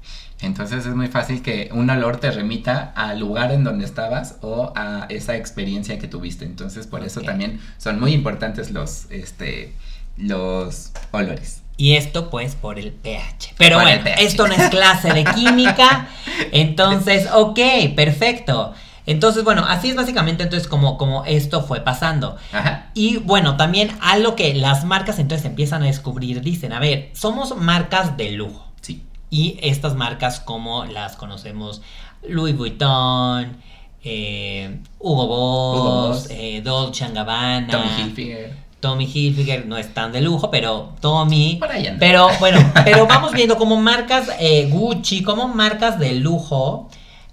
Entonces 0.41 0.87
es 0.87 0.95
muy 0.95 1.07
fácil 1.07 1.43
que 1.43 1.69
un 1.71 1.87
olor 1.91 2.17
te 2.17 2.31
remita 2.31 2.91
al 2.95 3.19
lugar 3.19 3.51
en 3.51 3.63
donde 3.63 3.85
estabas 3.85 4.37
o 4.41 4.73
a 4.75 5.05
esa 5.09 5.35
experiencia 5.35 5.99
que 5.99 6.07
tuviste. 6.07 6.45
Entonces 6.45 6.87
por 6.87 7.03
eso 7.03 7.21
también 7.21 7.59
son 7.77 7.99
muy 7.99 8.13
importantes 8.13 8.71
los, 8.71 9.05
este, 9.11 9.75
los 10.17 10.93
olores. 11.11 11.61
Y 11.81 11.95
esto 11.95 12.29
pues 12.29 12.53
por 12.53 12.77
el 12.77 12.91
pH. 12.91 13.55
Pero 13.57 13.77
Por 13.77 13.85
bueno, 13.85 14.03
pH. 14.03 14.23
esto 14.23 14.47
no 14.47 14.53
es 14.53 14.69
clase 14.69 15.11
de 15.13 15.23
química. 15.23 16.09
Entonces, 16.51 17.27
ok, 17.33 17.59
perfecto. 17.95 18.73
Entonces, 19.07 19.43
bueno, 19.43 19.65
así 19.67 19.89
es 19.89 19.95
básicamente 19.95 20.43
entonces 20.43 20.67
como, 20.67 20.95
como 20.99 21.25
esto 21.25 21.63
fue 21.63 21.81
pasando. 21.81 22.37
Ajá. 22.53 22.91
Y 22.93 23.17
bueno, 23.17 23.57
también 23.57 23.97
algo 23.99 24.35
que 24.35 24.53
las 24.53 24.85
marcas 24.85 25.17
entonces 25.17 25.45
empiezan 25.47 25.81
a 25.81 25.87
descubrir, 25.87 26.41
dicen, 26.41 26.71
a 26.71 26.79
ver, 26.79 27.09
somos 27.13 27.57
marcas 27.57 28.15
de 28.15 28.29
lujo. 28.33 28.63
Sí. 28.81 29.03
Y 29.31 29.57
estas 29.63 29.95
marcas 29.95 30.39
como 30.39 30.85
las 30.85 31.15
conocemos, 31.15 31.81
Louis 32.27 32.55
Vuitton, 32.55 33.57
eh, 34.03 34.77
Hugo 34.99 35.25
Boss, 35.25 35.79
Hugo 35.79 36.07
Boss. 36.09 36.27
eh, 36.29 36.61
Dolce 36.63 37.07
Gabbana, 37.11 37.67
Tommy 37.69 37.89
Hilfiger. 38.03 38.55
Tommy 38.81 39.05
Hilfiger 39.05 39.65
no 39.65 39.77
es 39.77 39.93
tan 39.93 40.11
de 40.11 40.21
lujo, 40.21 40.51
pero 40.51 40.93
Tommy. 40.99 41.57
Por 41.59 41.71
ahí 41.71 41.87
anda. 41.87 41.99
Pero 41.99 42.29
bueno, 42.39 42.59
pero 42.83 43.07
vamos 43.07 43.31
viendo 43.31 43.57
como 43.57 43.79
marcas 43.79 44.29
eh, 44.39 44.67
Gucci, 44.69 45.23
como 45.23 45.47
marcas 45.47 45.99
de 45.99 46.13
lujo, 46.15 46.89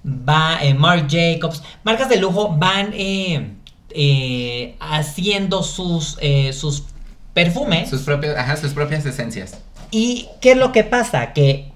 va 0.07 0.59
eh, 0.63 0.75
Marc 0.75 1.11
Jacobs, 1.11 1.63
marcas 1.83 2.09
de 2.09 2.19
lujo 2.19 2.57
van 2.57 2.91
eh, 2.93 3.55
eh, 3.91 4.77
haciendo 4.81 5.63
sus, 5.63 6.19
eh, 6.21 6.53
sus 6.53 6.85
perfumes. 7.33 7.89
Sus 7.89 8.03
propias, 8.03 8.37
ajá, 8.37 8.57
sus 8.57 8.73
propias 8.73 9.07
esencias. 9.07 9.59
¿Y 9.91 10.29
qué 10.41 10.53
es 10.53 10.57
lo 10.59 10.73
que 10.73 10.85
pasa? 10.85 11.33
Que 11.33 11.73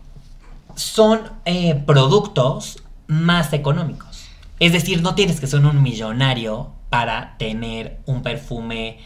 son 0.75 1.23
eh, 1.47 1.83
productos 1.87 2.83
más 3.07 3.53
económicos. 3.53 4.27
Es 4.61 4.73
decir, 4.73 5.03
no 5.03 5.15
tienes 5.15 5.41
que 5.41 5.47
ser 5.47 5.65
un 5.65 5.83
millonario 5.83 6.71
para 6.91 7.37
tener 7.39 8.01
un 8.05 8.23
perfume 8.23 8.99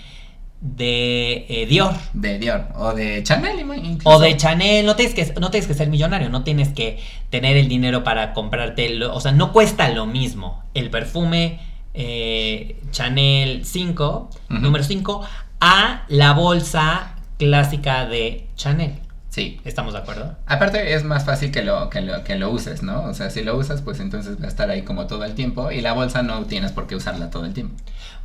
de 0.74 1.46
eh, 1.48 1.66
Dior. 1.66 1.94
De 2.12 2.38
Dior 2.38 2.68
o 2.74 2.92
de 2.92 3.22
Chanel 3.22 3.60
incluso. 3.60 4.16
O 4.16 4.18
de 4.18 4.36
Chanel, 4.36 4.84
no 4.84 4.96
tienes, 4.96 5.14
que, 5.14 5.32
no 5.40 5.50
tienes 5.50 5.68
que 5.68 5.74
ser 5.74 5.88
millonario, 5.88 6.28
no 6.28 6.42
tienes 6.42 6.70
que 6.70 6.98
tener 7.30 7.56
el 7.56 7.68
dinero 7.68 8.02
para 8.04 8.32
comprarte, 8.32 8.88
lo- 8.90 9.14
o 9.14 9.20
sea, 9.20 9.32
no 9.32 9.52
cuesta 9.52 9.88
lo 9.90 10.06
mismo 10.06 10.62
el 10.74 10.90
perfume 10.90 11.60
eh, 11.94 12.76
Chanel 12.90 13.64
5, 13.64 14.30
Ujú. 14.50 14.58
número 14.60 14.84
5, 14.84 15.22
a 15.60 16.04
la 16.08 16.32
bolsa 16.32 17.14
clásica 17.38 18.06
de 18.06 18.46
Chanel. 18.56 18.94
Sí. 19.36 19.60
¿Estamos 19.66 19.92
de 19.92 19.98
acuerdo? 19.98 20.34
Aparte 20.46 20.94
es 20.94 21.04
más 21.04 21.26
fácil 21.26 21.52
que 21.52 21.60
lo, 21.60 21.90
que, 21.90 22.00
lo, 22.00 22.24
que 22.24 22.36
lo 22.36 22.48
uses, 22.48 22.82
¿no? 22.82 23.02
O 23.02 23.12
sea, 23.12 23.28
si 23.28 23.42
lo 23.42 23.54
usas, 23.54 23.82
pues 23.82 24.00
entonces 24.00 24.40
va 24.40 24.46
a 24.46 24.48
estar 24.48 24.70
ahí 24.70 24.80
como 24.80 25.06
todo 25.06 25.24
el 25.24 25.34
tiempo 25.34 25.70
y 25.70 25.82
la 25.82 25.92
bolsa 25.92 26.22
no 26.22 26.46
tienes 26.46 26.72
por 26.72 26.86
qué 26.86 26.96
usarla 26.96 27.28
todo 27.28 27.44
el 27.44 27.52
tiempo. 27.52 27.74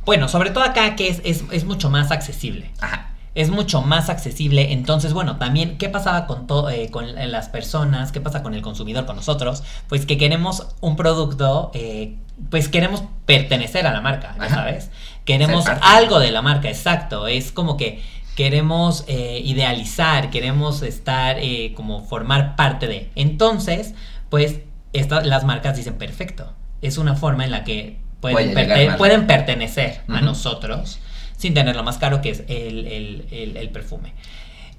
Bueno, 0.06 0.26
sobre 0.26 0.48
todo 0.48 0.64
acá 0.64 0.96
que 0.96 1.08
es, 1.08 1.20
es, 1.22 1.44
es 1.50 1.66
mucho 1.66 1.90
más 1.90 2.10
accesible. 2.12 2.70
Ajá. 2.80 3.10
es 3.34 3.50
mucho 3.50 3.82
más 3.82 4.08
accesible. 4.08 4.72
Entonces, 4.72 5.12
bueno, 5.12 5.36
también, 5.36 5.76
¿qué 5.76 5.90
pasaba 5.90 6.26
con, 6.26 6.46
eh, 6.70 6.88
con 6.90 7.14
las 7.30 7.50
personas? 7.50 8.10
¿Qué 8.10 8.22
pasa 8.22 8.42
con 8.42 8.54
el 8.54 8.62
consumidor, 8.62 9.04
con 9.04 9.16
nosotros? 9.16 9.64
Pues 9.88 10.06
que 10.06 10.16
queremos 10.16 10.68
un 10.80 10.96
producto, 10.96 11.72
eh, 11.74 12.16
pues 12.48 12.70
queremos 12.70 13.04
pertenecer 13.26 13.86
a 13.86 13.92
la 13.92 14.00
marca, 14.00 14.34
Ajá. 14.38 14.48
sabes. 14.48 14.90
Queremos 15.26 15.66
algo 15.82 16.20
de 16.20 16.30
la 16.30 16.40
marca, 16.40 16.70
exacto. 16.70 17.26
Es 17.26 17.52
como 17.52 17.76
que 17.76 18.02
queremos 18.36 19.04
eh, 19.08 19.40
idealizar, 19.44 20.30
queremos 20.30 20.82
estar 20.82 21.36
eh, 21.38 21.72
como 21.74 22.04
formar 22.04 22.56
parte 22.56 22.86
de. 22.86 23.10
Entonces, 23.14 23.94
pues 24.30 24.60
estas 24.92 25.26
las 25.26 25.44
marcas 25.44 25.76
dicen 25.76 25.94
perfecto. 25.94 26.52
Es 26.80 26.98
una 26.98 27.14
forma 27.14 27.44
en 27.44 27.50
la 27.50 27.64
que 27.64 27.98
pueden, 28.20 28.36
perte- 28.54 28.86
pueden 28.98 29.26
pertenecer 29.26 30.00
a 30.08 30.20
nosotros 30.20 30.98
sin 31.36 31.54
tener 31.54 31.74
lo 31.76 31.82
más 31.82 31.98
caro 31.98 32.20
que 32.22 32.30
es 32.30 32.40
el, 32.48 32.86
el- 32.86 33.26
el- 33.30 33.56
el 33.56 33.68
perfume. 33.70 34.12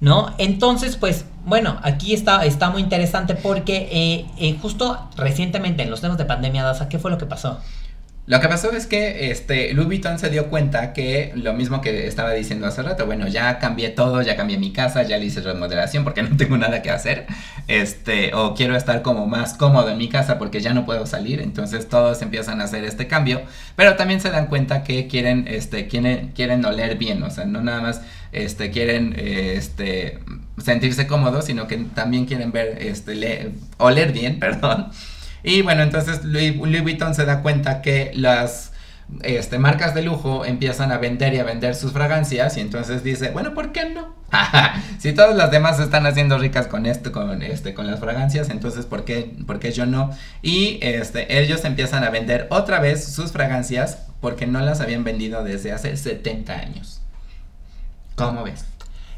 ¿No? 0.00 0.34
Entonces, 0.38 0.96
pues, 0.96 1.24
bueno, 1.46 1.78
aquí 1.82 2.12
está, 2.14 2.44
está 2.44 2.68
muy 2.70 2.82
interesante 2.82 3.34
porque 3.36 3.88
eh, 3.92 4.26
eh, 4.38 4.56
justo 4.60 5.08
recientemente 5.16 5.82
en 5.82 5.90
los 5.90 6.00
temas 6.00 6.18
de 6.18 6.24
pandemia, 6.24 6.62
Daza, 6.64 6.88
¿qué 6.88 6.98
fue 6.98 7.10
lo 7.10 7.16
que 7.18 7.26
pasó? 7.26 7.60
Lo 8.26 8.40
que 8.40 8.48
pasó 8.48 8.72
es 8.72 8.86
que 8.86 9.30
este, 9.30 9.74
Louis 9.74 9.86
Vuitton 9.86 10.18
se 10.18 10.30
dio 10.30 10.46
cuenta 10.48 10.94
que 10.94 11.32
lo 11.34 11.52
mismo 11.52 11.82
que 11.82 12.06
estaba 12.06 12.30
diciendo 12.32 12.66
hace 12.66 12.82
rato, 12.82 13.04
bueno, 13.04 13.28
ya 13.28 13.58
cambié 13.58 13.90
todo, 13.90 14.22
ya 14.22 14.34
cambié 14.34 14.56
mi 14.56 14.72
casa, 14.72 15.02
ya 15.02 15.18
le 15.18 15.26
hice 15.26 15.42
remodelación 15.42 16.04
porque 16.04 16.22
no 16.22 16.34
tengo 16.38 16.56
nada 16.56 16.80
que 16.80 16.90
hacer, 16.90 17.26
este, 17.68 18.32
o 18.32 18.54
quiero 18.54 18.76
estar 18.76 19.02
como 19.02 19.26
más 19.26 19.52
cómodo 19.52 19.90
en 19.90 19.98
mi 19.98 20.08
casa 20.08 20.38
porque 20.38 20.60
ya 20.60 20.72
no 20.72 20.86
puedo 20.86 21.04
salir, 21.06 21.42
entonces 21.42 21.86
todos 21.90 22.22
empiezan 22.22 22.62
a 22.62 22.64
hacer 22.64 22.84
este 22.84 23.06
cambio, 23.08 23.42
pero 23.76 23.94
también 23.96 24.20
se 24.22 24.30
dan 24.30 24.46
cuenta 24.46 24.84
que 24.84 25.06
quieren, 25.06 25.44
este, 25.46 25.86
quieren, 25.86 26.28
quieren 26.34 26.64
oler 26.64 26.96
bien, 26.96 27.22
o 27.24 27.30
sea, 27.30 27.44
no 27.44 27.60
nada 27.60 27.82
más, 27.82 28.00
este, 28.32 28.70
quieren, 28.70 29.14
este, 29.18 30.18
sentirse 30.62 31.06
cómodos, 31.06 31.44
sino 31.44 31.66
que 31.66 31.76
también 31.94 32.24
quieren 32.24 32.52
ver, 32.52 32.78
este, 32.80 33.14
le- 33.16 33.50
oler 33.76 34.12
bien, 34.12 34.38
perdón. 34.40 34.90
Y 35.44 35.60
bueno, 35.60 35.82
entonces 35.82 36.24
Louis, 36.24 36.82
Vuitton 36.82 37.14
se 37.14 37.26
da 37.26 37.42
cuenta 37.42 37.82
que 37.82 38.10
las 38.14 38.72
este, 39.22 39.58
marcas 39.58 39.94
de 39.94 40.02
lujo 40.02 40.46
empiezan 40.46 40.90
a 40.90 40.96
vender 40.96 41.34
y 41.34 41.38
a 41.38 41.44
vender 41.44 41.74
sus 41.74 41.92
fragancias 41.92 42.56
y 42.56 42.60
entonces 42.60 43.04
dice, 43.04 43.30
bueno, 43.30 43.52
¿por 43.52 43.70
qué 43.70 43.90
no? 43.90 44.14
si 44.98 45.12
todas 45.12 45.36
las 45.36 45.50
demás 45.50 45.78
están 45.78 46.06
haciendo 46.06 46.38
ricas 46.38 46.66
con 46.66 46.86
esto, 46.86 47.12
con 47.12 47.42
este, 47.42 47.74
con 47.74 47.86
las 47.86 48.00
fragancias, 48.00 48.48
entonces 48.48 48.86
¿por 48.86 49.04
qué, 49.04 49.36
por 49.46 49.60
qué 49.60 49.70
yo 49.70 49.84
no? 49.84 50.10
Y 50.40 50.78
este, 50.80 51.38
ellos 51.38 51.66
empiezan 51.66 52.04
a 52.04 52.10
vender 52.10 52.46
otra 52.50 52.80
vez 52.80 53.04
sus 53.04 53.30
fragancias 53.30 53.98
porque 54.22 54.46
no 54.46 54.60
las 54.60 54.80
habían 54.80 55.04
vendido 55.04 55.44
desde 55.44 55.72
hace 55.72 55.94
70 55.94 56.54
años. 56.54 57.02
¿Cómo 58.16 58.44
ves? 58.44 58.64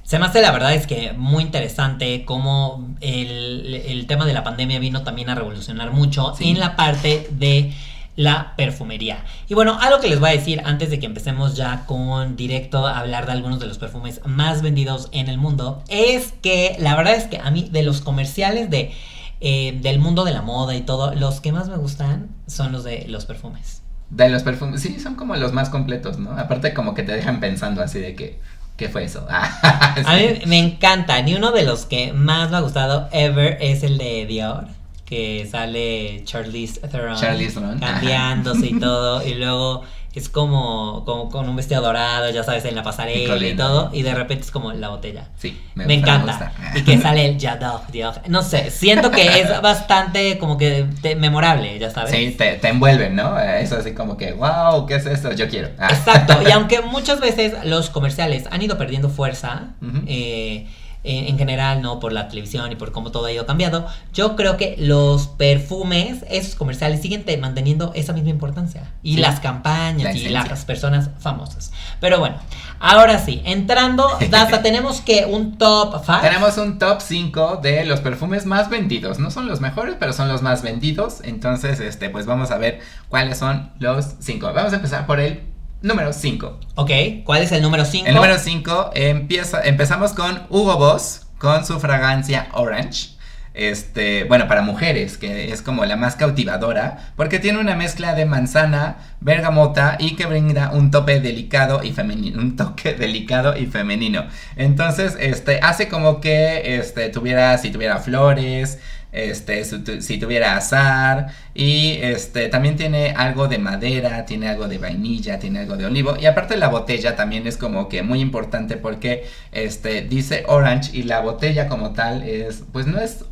Se 0.07 0.21
me 0.21 0.27
hace 0.27 0.41
la 0.41 0.53
verdad 0.53 0.73
es 0.73 0.87
que 0.87 1.13
muy 1.15 1.43
interesante 1.43 2.25
cómo 2.25 2.95
el, 3.01 3.75
el 3.87 4.07
tema 4.07 4.25
de 4.25 4.33
la 4.35 4.45
pandemia 4.45 4.79
vino 4.79 5.03
también 5.03 5.31
a 5.31 5.35
revolucionar 5.35 5.91
mucho 5.91 6.33
Sí. 6.37 6.49
en 6.51 6.61
la 6.61 6.77
parte 6.77 7.27
de 7.33 7.73
la 8.15 8.55
perfumería. 8.57 9.25
Y 9.49 9.55
bueno, 9.55 9.77
algo 9.81 9.99
que 9.99 10.07
les 10.09 10.21
voy 10.21 10.31
a 10.31 10.33
decir 10.33 10.63
antes 10.65 10.91
de 10.91 11.01
que 11.01 11.07
empecemos 11.07 11.57
ya 11.57 11.87
con 11.87 12.37
directo 12.37 12.87
a 12.87 13.01
hablar 13.01 13.27
de 13.27 13.33
algunos 13.33 13.59
de 13.59 13.67
los 13.67 13.79
perfumes 13.79 14.21
más 14.25 14.63
vendidos 14.63 15.09
en 15.11 15.27
el 15.29 15.39
mundo, 15.39 15.83
es 15.89 16.33
que 16.41 16.77
la 16.79 16.95
verdad 16.95 17.17
es 17.17 17.25
que 17.25 17.39
a 17.39 17.51
mí 17.51 17.69
de 17.73 17.83
los 17.83 18.01
comerciales 18.01 18.71
de, 18.71 18.93
eh, 19.41 19.77
del 19.83 19.99
mundo 19.99 20.25
de 20.25 20.33
la 20.33 20.41
moda 20.43 20.77
y 20.77 20.83
todo, 20.83 21.17
los 21.17 21.41
que 21.41 21.51
más 21.51 21.69
me 21.69 21.79
gustan 21.79 22.29
son 22.47 22.71
los 22.71 22.85
de 22.85 23.07
los 23.09 23.27
perfumes. 23.27 23.83
De 24.09 24.29
los 24.29 24.45
perfumes, 24.45 24.81
sí, 24.83 25.01
son 25.01 25.17
como 25.17 25.35
los 25.35 25.53
más 25.53 25.69
completos, 25.69 26.17
¿no? 26.21 26.31
Aparte 26.31 26.73
como 26.75 26.95
que 26.95 27.03
te 27.03 27.11
dejan 27.11 27.41
pensando 27.41 27.83
así 27.83 27.99
de 27.99 28.15
que, 28.15 28.39
¿qué 28.77 28.89
fue 28.89 29.05
eso? 29.05 29.27
A 29.31 29.95
Sí. 29.97 30.03
mí 30.05 30.41
me 30.47 30.59
encanta. 30.59 31.19
Y 31.21 31.35
uno 31.35 31.53
de 31.53 31.63
los 31.65 31.87
que 31.87 32.13
más 32.13 32.51
me 32.51 32.57
ha 32.59 32.61
gustado 32.61 33.09
ever 33.13 33.59
es 33.61 33.83
el 33.83 33.99
de 33.99 34.27
Dior. 34.27 34.67
Que 35.05 35.47
sale 35.51 36.23
Charlize 36.25 36.81
Theron. 36.81 37.17
Charlize 37.17 37.55
Theron, 37.55 37.83
ajá. 37.83 37.93
Cambiándose 37.95 38.67
y 38.67 38.75
todo. 38.81 39.25
Y 39.27 39.35
luego 39.35 39.83
es 40.17 40.29
como, 40.31 41.05
como 41.05 41.29
con 41.29 41.47
un 41.49 41.55
vestido 41.57 41.83
dorado, 41.83 42.31
ya 42.31 42.43
sabes, 42.43 42.65
en 42.65 42.75
la 42.75 42.83
pasarela 42.83 43.23
y 43.23 43.27
Corriendo. 43.27 43.65
todo. 43.67 43.91
Y 43.93 44.03
de 44.03 44.15
repente 44.15 44.45
es 44.45 44.51
como 44.51 44.73
la 44.73 44.89
botella. 44.89 45.29
Sí, 45.37 45.61
Me, 45.75 45.85
gusta, 45.85 45.99
encanta. 45.99 46.33
gusta. 46.33 46.79
Y 46.79 46.83
que 46.85 46.99
sale 46.99 47.27
el 47.27 47.37
Dior. 47.37 48.15
No 48.29 48.43
sé, 48.43 48.71
siento 48.71 49.11
que 49.11 49.41
es 49.41 49.61
bastante 49.63 50.39
como 50.39 50.57
que 50.57 50.87
te- 51.03 51.17
memorable, 51.17 51.79
ya 51.79 51.91
sabes. 51.91 52.11
Sí, 52.13 52.31
te, 52.37 52.55
te 52.55 52.69
envuelven, 52.69 53.15
¿no? 53.15 53.39
Eh, 53.39 53.61
Eso 53.63 53.77
así 53.77 53.93
como 53.93 54.17
que, 54.17 54.33
wow, 54.33 54.87
¿qué 54.87 54.97
es 54.97 55.05
esto? 55.07 55.33
Yo 55.33 55.49
quiero. 55.49 55.69
Ah. 55.79 55.89
Exacto, 55.91 56.39
y 56.49 56.51
aunque 56.53 56.81
muchas 56.81 57.21
veces 57.21 57.53
los 57.65 57.91
comerciales 57.91 58.45
han 58.51 58.63
ido 58.63 58.79
perdiendo 58.79 59.11
fuerza, 59.11 59.75
eh, 60.07 60.67
en, 61.07 61.27
en 61.29 61.39
general, 61.39 61.81
¿no? 61.83 62.01
Por 62.01 62.13
la 62.13 62.29
televisión 62.29 62.71
y 62.73 62.77
por 62.77 62.93
cómo 62.93 63.11
todo 63.11 63.27
ha 63.27 63.33
ido 63.33 63.47
cambiando, 63.47 63.87
yo 64.13 64.37
creo 64.37 64.57
que 64.57 64.77
los 64.79 65.29
perfumes, 65.29 66.25
esos 66.29 66.55
comerciales, 66.55 67.01
siguen 67.01 67.25
te- 67.25 67.37
manteniendo 67.39 67.93
esa 67.95 68.13
misma 68.13 68.31
importancia. 68.31 68.93
Y 69.03 69.15
Sí. 69.15 69.21
las 69.21 69.41
campañas 69.41 70.15
La 70.15 70.17
y 70.21 70.29
las 70.29 70.65
personas 70.65 71.11
famosas. 71.19 71.73
Pero 72.01 72.19
bueno, 72.19 72.37
ahora 72.81 73.19
sí, 73.19 73.41
entrando, 73.45 74.07
Daza, 74.31 74.63
tenemos 74.63 75.01
que 75.01 75.25
un 75.27 75.57
top 75.59 76.01
5. 76.05 76.21
Tenemos 76.23 76.59
un 76.59 76.79
top 76.79 77.01
5 77.01 77.61
de 77.63 77.85
los 77.85 78.01
perfumes 78.01 78.45
más 78.47 78.69
vendidos. 78.69 79.19
No 79.19 79.31
son 79.31 79.47
los 79.47 79.61
mejores, 79.61 79.97
pero 79.99 80.13
son 80.13 80.29
los 80.29 80.43
más 80.43 80.63
vendidos. 80.63 81.21
Entonces, 81.25 81.81
este, 81.81 82.11
pues 82.11 82.27
vamos 82.27 82.51
a 82.51 82.59
ver 82.59 82.81
cuáles 83.09 83.39
son 83.39 83.71
los 83.79 84.05
5. 84.21 84.53
Vamos 84.55 84.73
a 84.73 84.77
empezar 84.77 85.07
por 85.07 85.21
el 85.21 85.43
número 85.83 86.13
5. 86.13 86.61
Ok, 86.77 86.91
¿cuál 87.25 87.43
es 87.43 87.53
el 87.53 87.63
número 87.63 87.85
5? 87.85 88.07
El 88.07 88.15
número 88.15 88.39
5 88.39 88.91
empieza, 88.95 89.63
empezamos 89.63 90.13
con 90.13 90.43
Hugo 90.51 90.77
Boss 90.77 91.27
con 91.39 91.65
su 91.65 91.79
fragancia 91.81 92.49
Orange. 92.53 93.17
Este, 93.57 94.25
bueno, 94.25 94.49
para 94.49 94.61
mujeres, 94.61 95.17
que 95.17 95.51
es 95.51 95.63
como 95.63 95.87
la 95.87 95.97
más 95.97 96.15
cautivadora, 96.15 97.13
porque 97.17 97.39
tiene 97.39 97.59
una 97.59 97.75
mezcla 97.75 98.13
de 98.15 98.27
manzana, 98.27 98.99
bergamota 99.21 99.97
y 99.99 100.15
que 100.15 100.27
brinda 100.27 100.73
un 100.73 100.91
tope 100.91 101.21
delicado 101.21 101.83
y 101.83 101.93
femenino, 101.93 102.39
un 102.39 102.57
toque 102.57 102.93
delicado 102.99 103.57
y 103.57 103.65
femenino. 103.65 104.27
Entonces, 104.57 105.17
este, 105.19 105.61
hace 105.63 105.89
como 105.89 106.21
que, 106.21 106.77
este, 106.77 107.09
tuviera, 107.09 107.57
si 107.57 107.71
tuviera 107.71 107.97
flores, 107.97 108.79
este, 109.13 109.65
si 109.65 110.19
tuviera 110.19 110.57
azar 110.57 111.29
y 111.55 111.99
este 112.03 112.49
también 112.49 112.77
tiene 112.77 113.13
algo 113.17 113.49
de 113.49 113.59
madera, 113.59 114.27
tiene 114.27 114.49
algo 114.49 114.69
de 114.69 114.79
vainilla, 114.79 115.39
tiene 115.39 115.61
algo 115.61 115.77
de 115.77 115.87
olivo 115.87 116.17
y 116.21 116.27
aparte 116.27 116.57
la 116.57 116.69
botella 116.69 117.17
también 117.17 117.47
es 117.47 117.57
como 117.57 117.89
que 117.89 118.03
muy 118.03 118.21
importante 118.21 118.77
porque 118.77 119.25
este 119.53 120.03
dice 120.03 120.45
orange 120.49 120.91
y 120.97 121.05
la 121.05 121.21
botella 121.21 121.69
como 121.69 121.93
tal 121.93 122.23
es 122.23 122.65
pues 122.73 122.87
no 122.87 123.01
es 123.01 123.25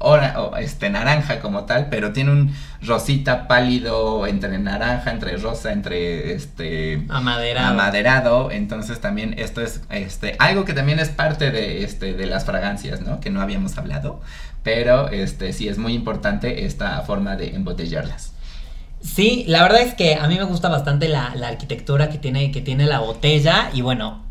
este 0.58 0.90
naranja 0.90 1.40
como 1.40 1.64
tal, 1.64 1.88
pero 1.90 2.12
tiene 2.12 2.32
un 2.32 2.54
rosita 2.86 3.48
pálido 3.48 4.26
entre 4.26 4.58
naranja, 4.58 5.10
entre 5.10 5.36
rosa, 5.36 5.72
entre 5.72 6.34
este 6.34 7.04
Amaderado. 7.08 7.68
amaderado, 7.68 8.50
entonces 8.50 9.00
también 9.00 9.34
esto 9.38 9.60
es 9.60 9.80
este 9.90 10.36
algo 10.38 10.64
que 10.64 10.74
también 10.74 10.98
es 10.98 11.08
parte 11.08 11.50
de 11.50 11.84
este 11.84 12.12
de 12.14 12.26
las 12.26 12.44
fragancias, 12.44 13.00
¿no? 13.00 13.20
Que 13.20 13.30
no 13.30 13.40
habíamos 13.40 13.78
hablado, 13.78 14.20
pero 14.62 15.08
este 15.08 15.52
sí 15.52 15.68
es 15.68 15.78
muy 15.78 15.94
importante 15.94 16.64
esta 16.66 17.00
forma 17.02 17.36
de 17.36 17.54
embotellarlas. 17.54 18.32
Sí, 19.00 19.44
la 19.48 19.62
verdad 19.62 19.82
es 19.82 19.94
que 19.94 20.14
a 20.14 20.26
mí 20.28 20.36
me 20.36 20.44
gusta 20.44 20.68
bastante 20.68 21.08
la, 21.08 21.34
la 21.36 21.48
arquitectura 21.48 22.08
que 22.08 22.18
tiene, 22.18 22.50
que 22.52 22.62
tiene 22.62 22.86
la 22.86 23.00
botella 23.00 23.68
y 23.74 23.82
bueno, 23.82 24.22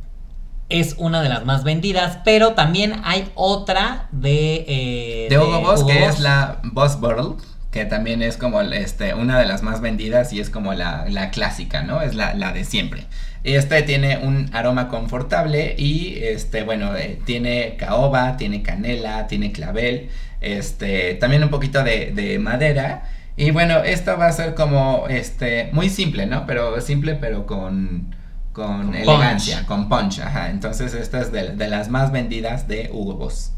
es 0.69 0.95
una 0.97 1.21
de 1.21 1.29
las 1.29 1.45
más 1.45 1.63
vendidas, 1.63 2.17
pero 2.25 2.53
también 2.53 3.01
hay 3.03 3.29
otra 3.35 4.07
de... 4.11 4.65
eh, 4.67 5.27
De 5.29 5.37
Hugo 5.37 5.61
Boss, 5.61 5.83
que 5.83 5.99
Boss. 5.99 6.15
es 6.15 6.19
la 6.21 6.59
Boss 6.63 6.99
Bottle, 6.99 7.35
que 7.73 7.85
también 7.85 8.21
es 8.21 8.37
como 8.37 8.61
este, 8.61 9.15
una 9.15 9.39
de 9.39 9.47
las 9.47 9.63
más 9.63 9.81
vendidas 9.81 10.31
y 10.31 10.39
es 10.39 10.51
como 10.51 10.75
la, 10.75 11.05
la 11.09 11.31
clásica, 11.31 11.81
¿no? 11.81 12.01
Es 12.03 12.13
la, 12.13 12.35
la 12.35 12.53
de 12.53 12.65
siempre. 12.65 13.07
Este 13.43 13.81
tiene 13.81 14.19
un 14.19 14.51
aroma 14.53 14.89
confortable 14.89 15.73
y 15.75 16.19
este, 16.21 16.63
bueno, 16.63 16.95
eh, 16.95 17.19
tiene 17.25 17.75
caoba, 17.75 18.37
tiene 18.37 18.61
canela, 18.61 19.25
tiene 19.25 19.51
clavel, 19.51 20.09
este, 20.39 21.15
también 21.15 21.43
un 21.43 21.49
poquito 21.49 21.83
de, 21.83 22.11
de 22.13 22.37
madera. 22.37 23.09
Y 23.35 23.49
bueno, 23.49 23.83
esto 23.83 24.17
va 24.19 24.27
a 24.27 24.31
ser 24.31 24.53
como, 24.53 25.07
este, 25.09 25.69
muy 25.73 25.89
simple, 25.89 26.27
¿no? 26.27 26.45
Pero 26.45 26.79
simple, 26.79 27.15
pero 27.15 27.47
con, 27.47 28.15
con, 28.51 28.83
Con 28.83 28.95
elegancia, 28.95 29.55
punch. 29.57 29.67
con 29.67 29.89
punch, 29.89 30.19
ajá. 30.19 30.51
Entonces 30.51 30.93
esta 30.93 31.21
es 31.21 31.31
de, 31.31 31.55
de 31.55 31.67
las 31.67 31.89
más 31.89 32.11
vendidas 32.11 32.67
de 32.67 32.91
Hugo 32.93 33.15
Boss. 33.15 33.51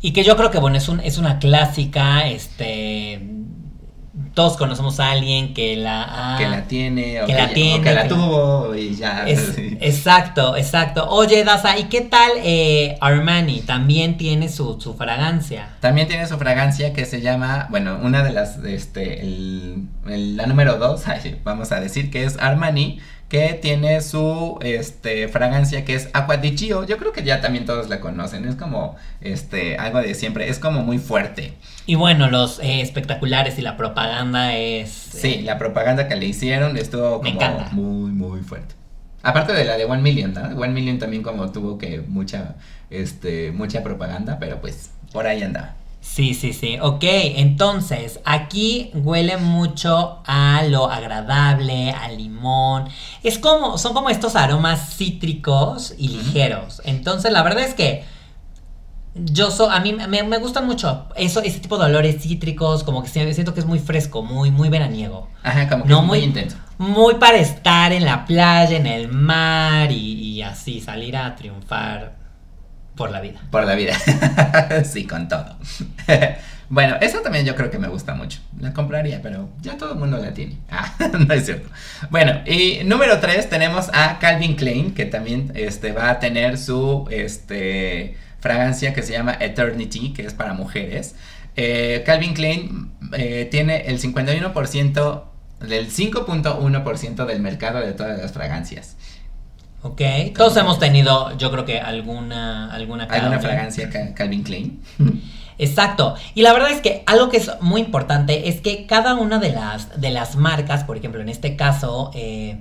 Y 0.00 0.14
que 0.14 0.24
yo 0.24 0.34
creo 0.38 0.50
que, 0.50 0.58
bueno, 0.58 0.78
es, 0.78 0.88
un, 0.88 1.00
es 1.00 1.18
una 1.18 1.38
clásica, 1.38 2.26
este... 2.26 3.20
Todos 4.34 4.56
conocemos 4.56 5.00
a 5.00 5.10
alguien 5.10 5.54
que 5.54 5.76
la 5.76 6.36
que 6.38 6.48
la 6.48 6.62
tiene, 6.68 7.20
o 7.22 7.26
que 7.26 7.32
que, 7.34 7.38
la 7.38 7.48
tiene, 7.52 7.80
o 7.80 7.82
que 7.82 7.94
la 7.94 8.08
tuvo 8.08 8.74
y 8.76 8.94
ya. 8.94 9.24
Es- 9.26 9.54
exacto, 9.80 10.56
exacto. 10.56 11.08
Oye, 11.10 11.42
Daza, 11.44 11.78
¿y 11.78 11.84
qué 11.84 12.00
tal 12.00 12.30
eh, 12.42 12.96
Armani? 13.00 13.60
También 13.62 14.16
tiene 14.16 14.48
su, 14.48 14.80
su 14.80 14.94
fragancia. 14.94 15.70
También 15.80 16.06
tiene 16.08 16.26
su 16.26 16.38
fragancia 16.38 16.92
que 16.92 17.04
se 17.06 17.20
llama, 17.20 17.66
bueno, 17.70 17.98
una 18.02 18.22
de 18.22 18.30
las, 18.32 18.58
este, 18.58 19.22
el- 19.22 19.88
el- 20.06 20.36
la 20.36 20.46
número 20.46 20.76
dos, 20.78 21.02
vamos 21.44 21.72
a 21.72 21.80
decir 21.80 22.10
que 22.10 22.24
es 22.24 22.38
Armani, 22.38 22.98
que 23.30 23.54
tiene 23.54 24.00
su, 24.00 24.58
este, 24.60 25.28
fragancia 25.28 25.84
que 25.84 25.94
es 25.94 26.10
Aqua 26.14 26.36
di 26.36 26.58
Gio. 26.58 26.84
Yo 26.84 26.98
creo 26.98 27.12
que 27.12 27.22
ya 27.22 27.40
también 27.40 27.64
todos 27.64 27.88
la 27.88 28.00
conocen, 28.00 28.44
es 28.44 28.56
como, 28.56 28.96
este, 29.20 29.76
algo 29.78 30.02
de 30.02 30.16
siempre, 30.16 30.48
es 30.48 30.58
como 30.58 30.82
muy 30.82 30.98
fuerte. 30.98 31.54
Y 31.86 31.94
bueno, 31.94 32.28
los 32.28 32.58
eh, 32.58 32.80
espectaculares 32.80 33.56
y 33.56 33.62
la 33.62 33.76
propaganda 33.76 34.56
es... 34.56 34.90
Sí, 34.90 35.34
eh, 35.34 35.42
la 35.44 35.58
propaganda 35.58 36.08
que 36.08 36.16
le 36.16 36.26
hicieron 36.26 36.76
estuvo 36.76 37.22
como 37.22 37.68
muy, 37.70 38.10
muy 38.10 38.40
fuerte. 38.40 38.74
Aparte 39.22 39.52
de 39.52 39.64
la 39.64 39.76
de 39.76 39.84
One 39.84 40.02
Million, 40.02 40.34
¿no? 40.34 40.42
One 40.60 40.72
Million 40.72 40.98
también 40.98 41.22
como 41.22 41.52
tuvo 41.52 41.78
que 41.78 42.00
mucha, 42.00 42.56
este, 42.90 43.52
mucha 43.52 43.84
propaganda, 43.84 44.38
pero 44.40 44.60
pues 44.60 44.90
por 45.12 45.28
ahí 45.28 45.40
andaba. 45.42 45.76
Sí, 46.00 46.34
sí, 46.34 46.52
sí. 46.52 46.78
Ok, 46.80 47.04
entonces 47.04 48.20
aquí 48.24 48.90
huele 48.94 49.36
mucho 49.36 50.20
a 50.26 50.62
lo 50.68 50.90
agradable, 50.90 51.90
al 51.92 52.16
limón. 52.16 52.88
Es 53.22 53.38
como, 53.38 53.78
son 53.78 53.92
como 53.94 54.10
estos 54.10 54.34
aromas 54.34 54.96
cítricos 54.96 55.94
y 55.98 56.08
ligeros. 56.08 56.82
Entonces 56.84 57.30
la 57.32 57.42
verdad 57.42 57.64
es 57.64 57.74
que 57.74 58.04
yo 59.14 59.50
so, 59.50 59.70
a 59.70 59.80
mí 59.80 59.92
me, 59.92 60.22
me 60.22 60.38
gustan 60.38 60.66
mucho 60.66 61.06
eso, 61.16 61.40
ese 61.42 61.58
tipo 61.58 61.76
de 61.78 61.84
olores 61.86 62.22
cítricos, 62.22 62.84
como 62.84 63.02
que 63.02 63.08
si- 63.08 63.34
siento 63.34 63.52
que 63.54 63.60
es 63.60 63.66
muy 63.66 63.78
fresco, 63.80 64.22
muy, 64.22 64.50
muy 64.50 64.68
veraniego. 64.68 65.28
Ajá, 65.42 65.68
como 65.68 65.82
que 65.84 65.90
No, 65.90 66.00
es 66.00 66.06
muy 66.06 66.18
muy- 66.18 66.26
intenso. 66.28 66.56
Muy 66.78 67.16
para 67.16 67.36
estar 67.38 67.92
en 67.92 68.04
la 68.06 68.24
playa, 68.24 68.76
en 68.76 68.86
el 68.86 69.08
mar 69.08 69.92
y, 69.92 69.96
y 70.14 70.42
así 70.42 70.80
salir 70.80 71.16
a 71.16 71.34
triunfar 71.36 72.14
por 73.00 73.10
la 73.10 73.22
vida. 73.22 73.40
Por 73.50 73.64
la 73.64 73.74
vida. 73.76 73.94
sí, 74.84 75.06
con 75.06 75.26
todo. 75.26 75.56
bueno, 76.68 76.98
esa 77.00 77.22
también 77.22 77.46
yo 77.46 77.56
creo 77.56 77.70
que 77.70 77.78
me 77.78 77.88
gusta 77.88 78.14
mucho. 78.14 78.40
La 78.60 78.74
compraría, 78.74 79.22
pero 79.22 79.48
ya 79.62 79.78
todo 79.78 79.94
el 79.94 79.98
mundo 79.98 80.18
la 80.18 80.34
tiene. 80.34 80.58
Ah, 80.70 80.94
no 81.18 81.32
es 81.32 81.46
cierto. 81.46 81.70
Bueno, 82.10 82.42
y 82.44 82.84
número 82.84 83.18
3 83.18 83.48
tenemos 83.48 83.88
a 83.94 84.18
Calvin 84.18 84.54
Klein, 84.54 84.92
que 84.92 85.06
también 85.06 85.50
este, 85.54 85.92
va 85.92 86.10
a 86.10 86.18
tener 86.18 86.58
su 86.58 87.08
este, 87.10 88.18
fragancia 88.38 88.92
que 88.92 89.02
se 89.02 89.14
llama 89.14 89.34
Eternity, 89.40 90.12
que 90.12 90.26
es 90.26 90.34
para 90.34 90.52
mujeres. 90.52 91.14
Eh, 91.56 92.02
Calvin 92.04 92.34
Klein 92.34 92.92
eh, 93.14 93.48
tiene 93.50 93.86
el 93.86 93.98
51% 93.98 95.24
del 95.60 95.90
5.1% 95.90 97.24
del 97.24 97.40
mercado 97.40 97.80
de 97.80 97.94
todas 97.94 98.18
las 98.18 98.32
fragancias. 98.32 98.96
Ok, 99.82 100.00
todos 100.36 100.56
hemos 100.58 100.78
tenido, 100.78 101.36
yo 101.38 101.50
creo 101.50 101.64
que 101.64 101.80
alguna, 101.80 102.70
alguna 102.72 103.04
¿Alguna 103.04 103.38
fragancia 103.38 103.88
Ca- 103.88 104.14
Calvin 104.14 104.42
Klein? 104.42 104.82
Exacto. 105.58 106.14
Y 106.34 106.42
la 106.42 106.52
verdad 106.54 106.70
es 106.70 106.80
que 106.80 107.02
algo 107.06 107.28
que 107.28 107.36
es 107.38 107.50
muy 107.60 107.80
importante 107.82 108.48
es 108.48 108.60
que 108.60 108.86
cada 108.86 109.14
una 109.14 109.38
de 109.38 109.50
las, 109.52 110.00
de 110.00 110.10
las 110.10 110.36
marcas, 110.36 110.84
por 110.84 110.96
ejemplo, 110.96 111.20
en 111.20 111.28
este 111.28 111.54
caso, 111.56 112.10
eh, 112.14 112.60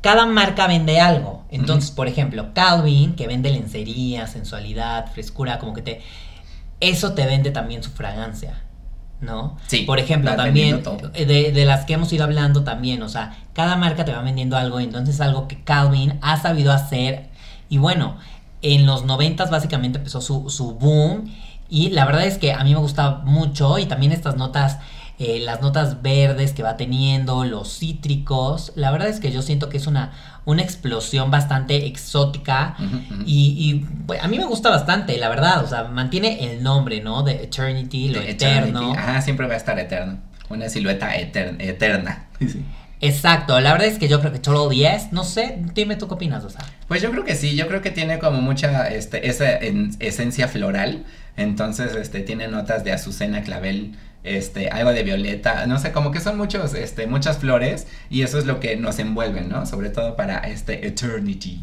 cada 0.00 0.24
marca 0.24 0.66
vende 0.66 1.00
algo. 1.00 1.44
Entonces, 1.50 1.90
por 1.90 2.08
ejemplo, 2.08 2.54
Calvin, 2.54 3.14
que 3.14 3.26
vende 3.26 3.50
lencería, 3.50 4.26
sensualidad, 4.26 5.12
frescura, 5.12 5.58
como 5.58 5.74
que 5.74 5.82
te... 5.82 6.00
Eso 6.80 7.12
te 7.12 7.26
vende 7.26 7.50
también 7.50 7.82
su 7.82 7.90
fragancia. 7.90 8.62
¿No? 9.20 9.58
Sí, 9.66 9.82
Por 9.82 9.98
ejemplo, 9.98 10.34
también 10.34 10.82
eh, 11.12 11.26
de, 11.26 11.52
de 11.52 11.64
las 11.66 11.84
que 11.84 11.92
hemos 11.92 12.10
ido 12.12 12.24
hablando 12.24 12.64
también, 12.64 13.02
o 13.02 13.08
sea, 13.08 13.36
cada 13.52 13.76
marca 13.76 14.06
te 14.06 14.12
va 14.12 14.22
vendiendo 14.22 14.56
algo, 14.56 14.80
entonces 14.80 15.16
es 15.16 15.20
algo 15.20 15.46
que 15.46 15.62
Calvin 15.62 16.18
ha 16.22 16.40
sabido 16.40 16.72
hacer. 16.72 17.28
Y 17.68 17.76
bueno, 17.76 18.16
en 18.62 18.86
los 18.86 19.04
noventas 19.04 19.50
básicamente 19.50 19.98
empezó 19.98 20.20
su, 20.20 20.48
su 20.50 20.74
boom. 20.74 21.32
Y 21.68 21.90
la 21.90 22.04
verdad 22.04 22.24
es 22.26 22.38
que 22.38 22.52
a 22.52 22.64
mí 22.64 22.72
me 22.72 22.80
gusta 22.80 23.20
mucho. 23.24 23.78
Y 23.78 23.86
también 23.86 24.12
estas 24.12 24.36
notas, 24.36 24.78
eh, 25.20 25.38
las 25.38 25.60
notas 25.60 26.00
verdes 26.02 26.52
que 26.52 26.62
va 26.64 26.76
teniendo, 26.76 27.44
los 27.44 27.78
cítricos. 27.78 28.72
La 28.74 28.90
verdad 28.90 29.08
es 29.08 29.20
que 29.20 29.30
yo 29.30 29.42
siento 29.42 29.68
que 29.68 29.76
es 29.76 29.86
una, 29.86 30.12
una 30.46 30.62
explosión 30.62 31.30
bastante 31.30 31.86
exótica. 31.86 32.74
Y, 33.26 33.54
y, 33.58 33.74
pues, 34.06 34.22
a 34.24 34.28
mí 34.28 34.38
me 34.38 34.46
gusta 34.46 34.70
bastante, 34.70 35.16
la 35.18 35.28
verdad. 35.28 35.62
O 35.64 35.68
sea, 35.68 35.84
mantiene 35.84 36.52
el 36.52 36.62
nombre, 36.62 37.00
¿no? 37.00 37.22
De 37.22 37.44
Eternity, 37.44 38.08
lo 38.08 38.20
De 38.20 38.30
eterno. 38.30 38.78
Eternity. 38.80 38.98
Ajá, 38.98 39.20
siempre 39.22 39.46
va 39.46 39.54
a 39.54 39.58
estar 39.58 39.78
eterno. 39.78 40.18
Una 40.48 40.68
silueta 40.68 41.14
eter- 41.14 41.56
eterna. 41.60 42.26
Sí. 42.40 42.64
Exacto, 43.02 43.58
la 43.60 43.72
verdad 43.72 43.88
es 43.88 43.98
que 43.98 44.08
yo 44.08 44.20
creo 44.20 44.30
que 44.30 44.38
Total 44.40 44.76
Yes, 44.76 45.10
no 45.10 45.24
sé, 45.24 45.58
dime 45.74 45.96
tú 45.96 46.06
qué 46.06 46.14
opinas, 46.14 46.44
o 46.44 46.50
sea. 46.50 46.60
Pues 46.86 47.00
yo 47.00 47.10
creo 47.10 47.24
que 47.24 47.34
sí, 47.34 47.56
yo 47.56 47.66
creo 47.66 47.80
que 47.80 47.90
tiene 47.90 48.18
como 48.18 48.42
mucha 48.42 48.88
este, 48.88 49.26
esa 49.30 49.56
en- 49.56 49.96
esencia 50.00 50.48
floral. 50.48 51.04
Entonces, 51.38 51.94
este, 51.96 52.20
tiene 52.20 52.46
notas 52.48 52.84
de 52.84 52.92
azucena, 52.92 53.40
clavel, 53.40 53.96
este, 54.22 54.68
algo 54.68 54.92
de 54.92 55.02
violeta, 55.02 55.66
no 55.66 55.78
sé, 55.78 55.92
como 55.92 56.10
que 56.10 56.20
son 56.20 56.36
muchos, 56.36 56.74
este, 56.74 57.06
muchas 57.06 57.38
flores, 57.38 57.86
y 58.10 58.22
eso 58.22 58.38
es 58.38 58.46
lo 58.46 58.60
que 58.60 58.76
nos 58.76 58.98
envuelve, 58.98 59.42
¿no? 59.42 59.66
Sobre 59.66 59.90
todo 59.90 60.16
para 60.16 60.38
este 60.38 60.86
Eternity. 60.86 61.62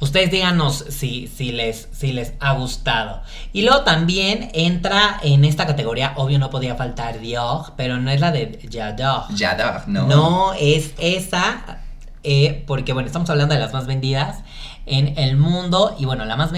Ustedes 0.00 0.30
díganos 0.30 0.84
si, 0.90 1.26
si, 1.26 1.50
les, 1.50 1.88
si 1.90 2.12
les 2.12 2.34
ha 2.38 2.52
gustado. 2.52 3.20
Y 3.52 3.62
luego 3.62 3.82
también 3.82 4.48
entra 4.54 5.18
en 5.22 5.44
esta 5.44 5.66
categoría, 5.66 6.12
obvio 6.16 6.38
no 6.38 6.50
podía 6.50 6.76
faltar 6.76 7.18
Dior, 7.18 7.72
pero 7.76 7.98
no 7.98 8.10
es 8.10 8.20
la 8.20 8.30
de 8.30 8.60
J'adore. 8.70 9.34
J'adore, 9.34 9.82
¿no? 9.88 10.06
No, 10.06 10.52
es 10.54 10.94
esa, 10.98 11.80
eh, 12.22 12.62
porque 12.68 12.92
bueno, 12.92 13.08
estamos 13.08 13.28
hablando 13.28 13.54
de 13.54 13.60
las 13.60 13.72
más 13.72 13.86
vendidas 13.86 14.44
en 14.86 15.18
el 15.18 15.36
mundo. 15.36 15.96
Y 15.98 16.04
bueno, 16.04 16.24
la 16.24 16.36
más 16.36 16.52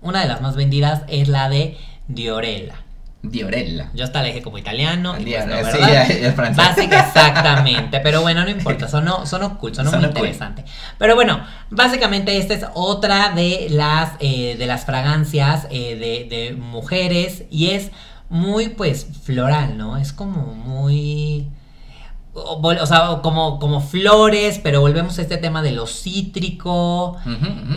una 0.00 0.22
de 0.22 0.28
las 0.28 0.40
más 0.40 0.56
vendidas 0.56 1.02
es 1.08 1.28
la 1.28 1.50
de 1.50 1.76
Diorella. 2.08 2.85
Diorella. 3.30 3.90
Yo 3.94 4.04
hasta 4.04 4.20
la 4.20 4.28
dije 4.28 4.42
como 4.42 4.58
italiano. 4.58 5.14
y 5.18 5.24
pues 5.24 5.44
sí, 5.72 6.12
es 6.20 6.34
francés. 6.34 6.56
Básica, 6.56 7.00
exactamente. 7.06 8.00
Pero 8.00 8.22
bueno, 8.22 8.44
no 8.44 8.50
importa. 8.50 8.86
Cool, 8.86 8.90
sonó, 8.90 9.26
Sonó 9.26 9.50
muy 9.50 9.58
cool. 9.58 9.72
interesante. 10.02 10.64
Pero 10.98 11.14
bueno, 11.14 11.40
básicamente 11.70 12.36
esta 12.38 12.54
es 12.54 12.66
otra 12.74 13.30
de 13.30 13.68
las, 13.70 14.12
eh, 14.20 14.56
de 14.58 14.66
las 14.66 14.84
fragancias 14.84 15.66
eh, 15.70 15.96
de, 15.96 16.36
de 16.36 16.54
mujeres. 16.54 17.44
Y 17.50 17.70
es 17.70 17.90
muy, 18.28 18.68
pues, 18.70 19.06
floral, 19.22 19.76
¿no? 19.78 19.96
Es 19.96 20.12
como 20.12 20.54
muy. 20.54 21.48
O, 22.38 22.86
sea, 22.86 23.20
como, 23.22 23.58
como 23.58 23.80
flores, 23.80 24.60
pero 24.62 24.82
volvemos 24.82 25.18
a 25.18 25.22
este 25.22 25.38
tema 25.38 25.62
de 25.62 25.72
lo 25.72 25.86
cítrico, 25.86 27.16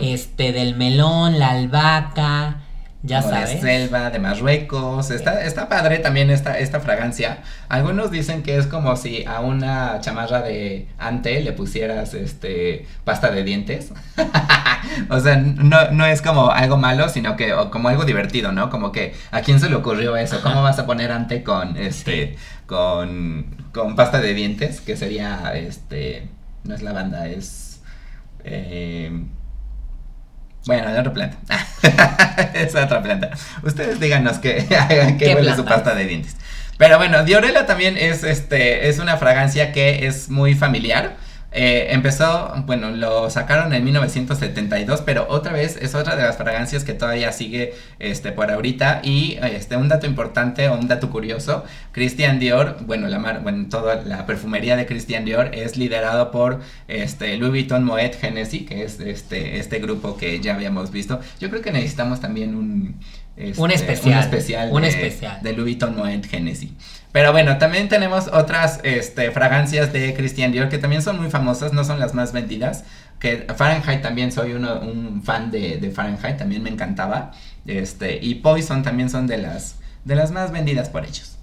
este, 0.02 0.52
del 0.52 0.74
melón, 0.74 1.38
la 1.38 1.52
albahaca, 1.52 2.58
ya 3.02 3.22
Como 3.22 3.34
sabes. 3.34 3.54
De 3.54 3.60
selva, 3.60 4.10
de 4.10 4.18
Marruecos. 4.18 5.10
Está, 5.10 5.44
está 5.44 5.68
padre 5.68 5.98
también 5.98 6.30
esta, 6.30 6.58
esta 6.58 6.80
fragancia. 6.80 7.38
Algunos 7.68 8.10
dicen 8.10 8.42
que 8.42 8.58
es 8.58 8.66
como 8.66 8.96
si 8.96 9.24
a 9.24 9.40
una 9.40 10.00
chamarra 10.00 10.42
de 10.42 10.88
ante 10.98 11.40
le 11.40 11.52
pusieras 11.52 12.12
este 12.14 12.86
pasta 13.04 13.30
de 13.30 13.42
dientes. 13.42 13.92
o 15.08 15.20
sea, 15.20 15.36
no, 15.36 15.90
no 15.92 16.04
es 16.04 16.20
como 16.20 16.50
algo 16.50 16.76
malo, 16.76 17.08
sino 17.08 17.36
que 17.36 17.54
o 17.54 17.70
como 17.70 17.88
algo 17.88 18.04
divertido, 18.04 18.52
¿no? 18.52 18.68
Como 18.68 18.92
que 18.92 19.14
a 19.30 19.40
quién 19.40 19.60
se 19.60 19.70
le 19.70 19.76
ocurrió 19.76 20.16
eso. 20.16 20.40
¿Cómo 20.42 20.62
vas 20.62 20.78
a 20.78 20.86
poner 20.86 21.10
ante 21.10 21.42
con 21.42 21.76
este 21.78 22.36
con, 22.66 23.56
con 23.72 23.96
pasta 23.96 24.20
de 24.20 24.34
dientes? 24.34 24.82
Que 24.82 24.96
sería 24.96 25.52
este 25.54 26.28
no 26.64 26.74
es 26.74 26.82
lavanda, 26.82 27.26
es 27.28 27.80
eh, 28.44 29.10
bueno, 30.66 30.92
de 30.92 31.00
otra 31.00 31.12
planta. 31.12 31.38
es 32.54 32.74
otra 32.74 33.02
planta. 33.02 33.30
Ustedes 33.62 34.00
díganos 34.00 34.38
que, 34.38 34.66
que 34.66 35.16
¿Qué 35.18 35.34
huele 35.34 35.54
su 35.54 35.64
pasta 35.64 35.94
de 35.94 36.06
dientes. 36.06 36.36
Pero 36.76 36.96
bueno, 36.96 37.24
Diorella 37.24 37.66
también 37.66 37.96
es, 37.98 38.24
este, 38.24 38.88
es 38.88 38.98
una 38.98 39.16
fragancia 39.18 39.72
que 39.72 40.06
es 40.06 40.30
muy 40.30 40.54
familiar. 40.54 41.16
Eh, 41.52 41.88
empezó, 41.90 42.54
bueno, 42.66 42.90
lo 42.90 43.28
sacaron 43.28 43.72
en 43.72 43.82
1972, 43.84 45.02
pero 45.02 45.26
otra 45.28 45.52
vez 45.52 45.76
es 45.80 45.94
otra 45.94 46.14
de 46.16 46.22
las 46.22 46.36
fragancias 46.36 46.84
que 46.84 46.94
todavía 46.94 47.32
sigue 47.32 47.74
este, 47.98 48.32
por 48.32 48.50
ahorita. 48.50 49.00
Y 49.02 49.38
este, 49.42 49.76
un 49.76 49.88
dato 49.88 50.06
importante 50.06 50.68
un 50.68 50.88
dato 50.88 51.10
curioso, 51.10 51.64
Christian 51.92 52.38
Dior, 52.38 52.76
bueno, 52.86 53.08
la 53.08 53.18
mar, 53.18 53.40
bueno, 53.42 53.66
toda 53.68 54.02
la 54.02 54.26
perfumería 54.26 54.76
de 54.76 54.86
Christian 54.86 55.24
Dior 55.24 55.54
es 55.54 55.76
liderado 55.76 56.30
por 56.30 56.60
este, 56.88 57.36
Louis 57.36 57.50
Vuitton 57.50 57.84
Moet 57.84 58.22
Hennessy, 58.22 58.64
que 58.64 58.84
es 58.84 59.00
este, 59.00 59.58
este 59.58 59.78
grupo 59.78 60.16
que 60.16 60.40
ya 60.40 60.54
habíamos 60.54 60.90
visto. 60.90 61.20
Yo 61.40 61.50
creo 61.50 61.62
que 61.62 61.72
necesitamos 61.72 62.20
también 62.20 62.54
un, 62.54 63.00
este, 63.36 63.60
Un 63.60 63.70
especial, 63.70 64.18
Un 64.18 64.24
especial. 64.24 64.70
un 64.72 64.82
de, 64.82 64.88
especial. 64.88 65.38
De 65.42 65.52
Louis 65.52 65.78
Vuitton 65.78 65.96
Moet 65.96 66.32
Hennessy. 66.32 66.72
Pero 67.12 67.32
bueno, 67.32 67.58
también 67.58 67.88
tenemos 67.88 68.28
otras 68.28 68.80
este, 68.84 69.30
fragancias 69.32 69.92
de 69.92 70.14
Christian 70.14 70.52
Dior 70.52 70.68
que 70.68 70.78
también 70.78 71.02
son 71.02 71.20
muy 71.20 71.30
famosas, 71.30 71.72
no 71.72 71.84
son 71.84 71.98
las 71.98 72.14
más 72.14 72.32
vendidas. 72.32 72.84
Que 73.18 73.46
Fahrenheit 73.56 74.00
también 74.00 74.32
soy 74.32 74.52
uno, 74.52 74.80
un 74.80 75.22
fan 75.22 75.50
de, 75.50 75.78
de 75.78 75.90
Fahrenheit, 75.90 76.36
también 76.38 76.62
me 76.62 76.70
encantaba. 76.70 77.32
Este, 77.66 78.18
y 78.22 78.36
Poison 78.36 78.82
también 78.82 79.10
son 79.10 79.26
de 79.26 79.38
las, 79.38 79.76
de 80.04 80.14
las 80.14 80.30
más 80.30 80.52
vendidas 80.52 80.88
por 80.88 81.04
ellos. 81.04 81.36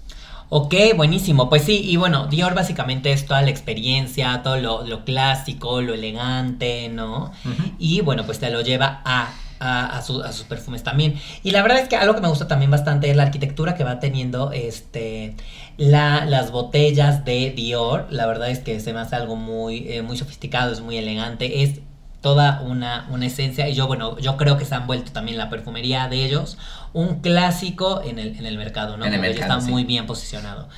Ok, 0.50 0.74
buenísimo. 0.96 1.50
Pues 1.50 1.62
sí, 1.62 1.82
y 1.84 1.96
bueno, 1.96 2.26
Dior 2.26 2.54
básicamente 2.54 3.12
es 3.12 3.26
toda 3.26 3.42
la 3.42 3.50
experiencia, 3.50 4.40
todo 4.42 4.56
lo, 4.56 4.86
lo 4.86 5.04
clásico, 5.04 5.82
lo 5.82 5.92
elegante, 5.92 6.88
¿no? 6.88 7.32
Y 7.78 8.00
bueno, 8.00 8.24
pues 8.24 8.38
te 8.38 8.50
lo 8.50 8.62
lleva 8.62 9.02
a, 9.04 9.28
a, 9.60 9.86
a 9.98 10.02
su- 10.02 10.22
a 10.22 10.32
sus 10.32 10.44
perfumes 10.46 10.82
también. 10.82 11.20
Y 11.42 11.50
la 11.52 11.62
verdad 11.62 11.78
es 11.78 11.88
que 11.88 11.96
algo 11.96 12.14
que 12.14 12.20
me 12.20 12.28
gusta 12.28 12.48
también 12.48 12.70
bastante 12.70 13.10
es 13.10 13.16
la 13.16 13.24
arquitectura 13.24 13.74
que 13.74 13.84
va 13.84 14.00
teniendo 14.00 14.52
este 14.52 15.34
la, 15.76 16.24
las 16.26 16.50
botellas 16.50 17.24
de 17.24 17.50
Dior. 17.50 18.06
La 18.10 18.26
verdad 18.26 18.50
es 18.50 18.58
que 18.60 18.80
se 18.80 18.92
me 18.92 19.00
hace 19.00 19.16
algo 19.16 19.36
muy, 19.36 19.86
eh, 19.92 20.02
muy 20.02 20.16
sofisticado, 20.16 20.72
es 20.72 20.80
muy 20.80 20.96
elegante. 20.96 21.62
Es 21.62 21.80
toda 22.20 22.60
una, 22.62 23.06
una 23.10 23.26
esencia. 23.26 23.68
Y 23.68 23.74
yo, 23.74 23.86
bueno, 23.86 24.18
yo 24.18 24.36
creo 24.36 24.56
que 24.58 24.64
se 24.64 24.74
han 24.74 24.86
vuelto 24.86 25.12
también 25.12 25.38
la 25.38 25.50
perfumería 25.50 26.08
de 26.08 26.24
ellos 26.24 26.58
un 26.92 27.20
clásico 27.20 28.02
en 28.02 28.18
el, 28.18 28.36
en 28.36 28.46
el 28.46 28.56
mercado, 28.58 28.96
¿no? 28.96 29.04
En 29.04 29.14
el 29.14 29.20
mercado, 29.20 29.52
está 29.54 29.60
sí. 29.60 29.70
muy 29.70 29.84
bien 29.84 30.06
posicionado. 30.06 30.68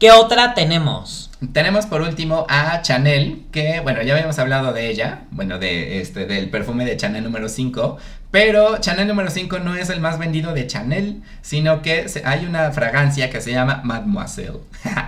¿Qué 0.00 0.12
otra 0.12 0.54
tenemos? 0.54 1.30
Tenemos 1.52 1.86
por 1.86 2.02
último 2.02 2.46
a 2.48 2.82
Chanel, 2.82 3.44
que 3.52 3.80
bueno, 3.80 4.00
ya 4.02 4.14
habíamos 4.14 4.38
hablado 4.38 4.72
de 4.72 4.90
ella, 4.90 5.22
bueno, 5.32 5.58
de 5.58 6.00
este 6.00 6.24
del 6.26 6.50
perfume 6.50 6.84
de 6.84 6.96
Chanel 6.96 7.24
número 7.24 7.48
5, 7.48 7.96
pero 8.30 8.78
Chanel 8.78 9.08
número 9.08 9.30
5 9.30 9.58
no 9.60 9.74
es 9.74 9.90
el 9.90 10.00
más 10.00 10.18
vendido 10.18 10.52
de 10.52 10.66
Chanel, 10.66 11.22
sino 11.42 11.82
que 11.82 12.06
hay 12.24 12.44
una 12.46 12.70
fragancia 12.72 13.30
que 13.30 13.40
se 13.40 13.52
llama 13.52 13.80
Mademoiselle. 13.84 14.58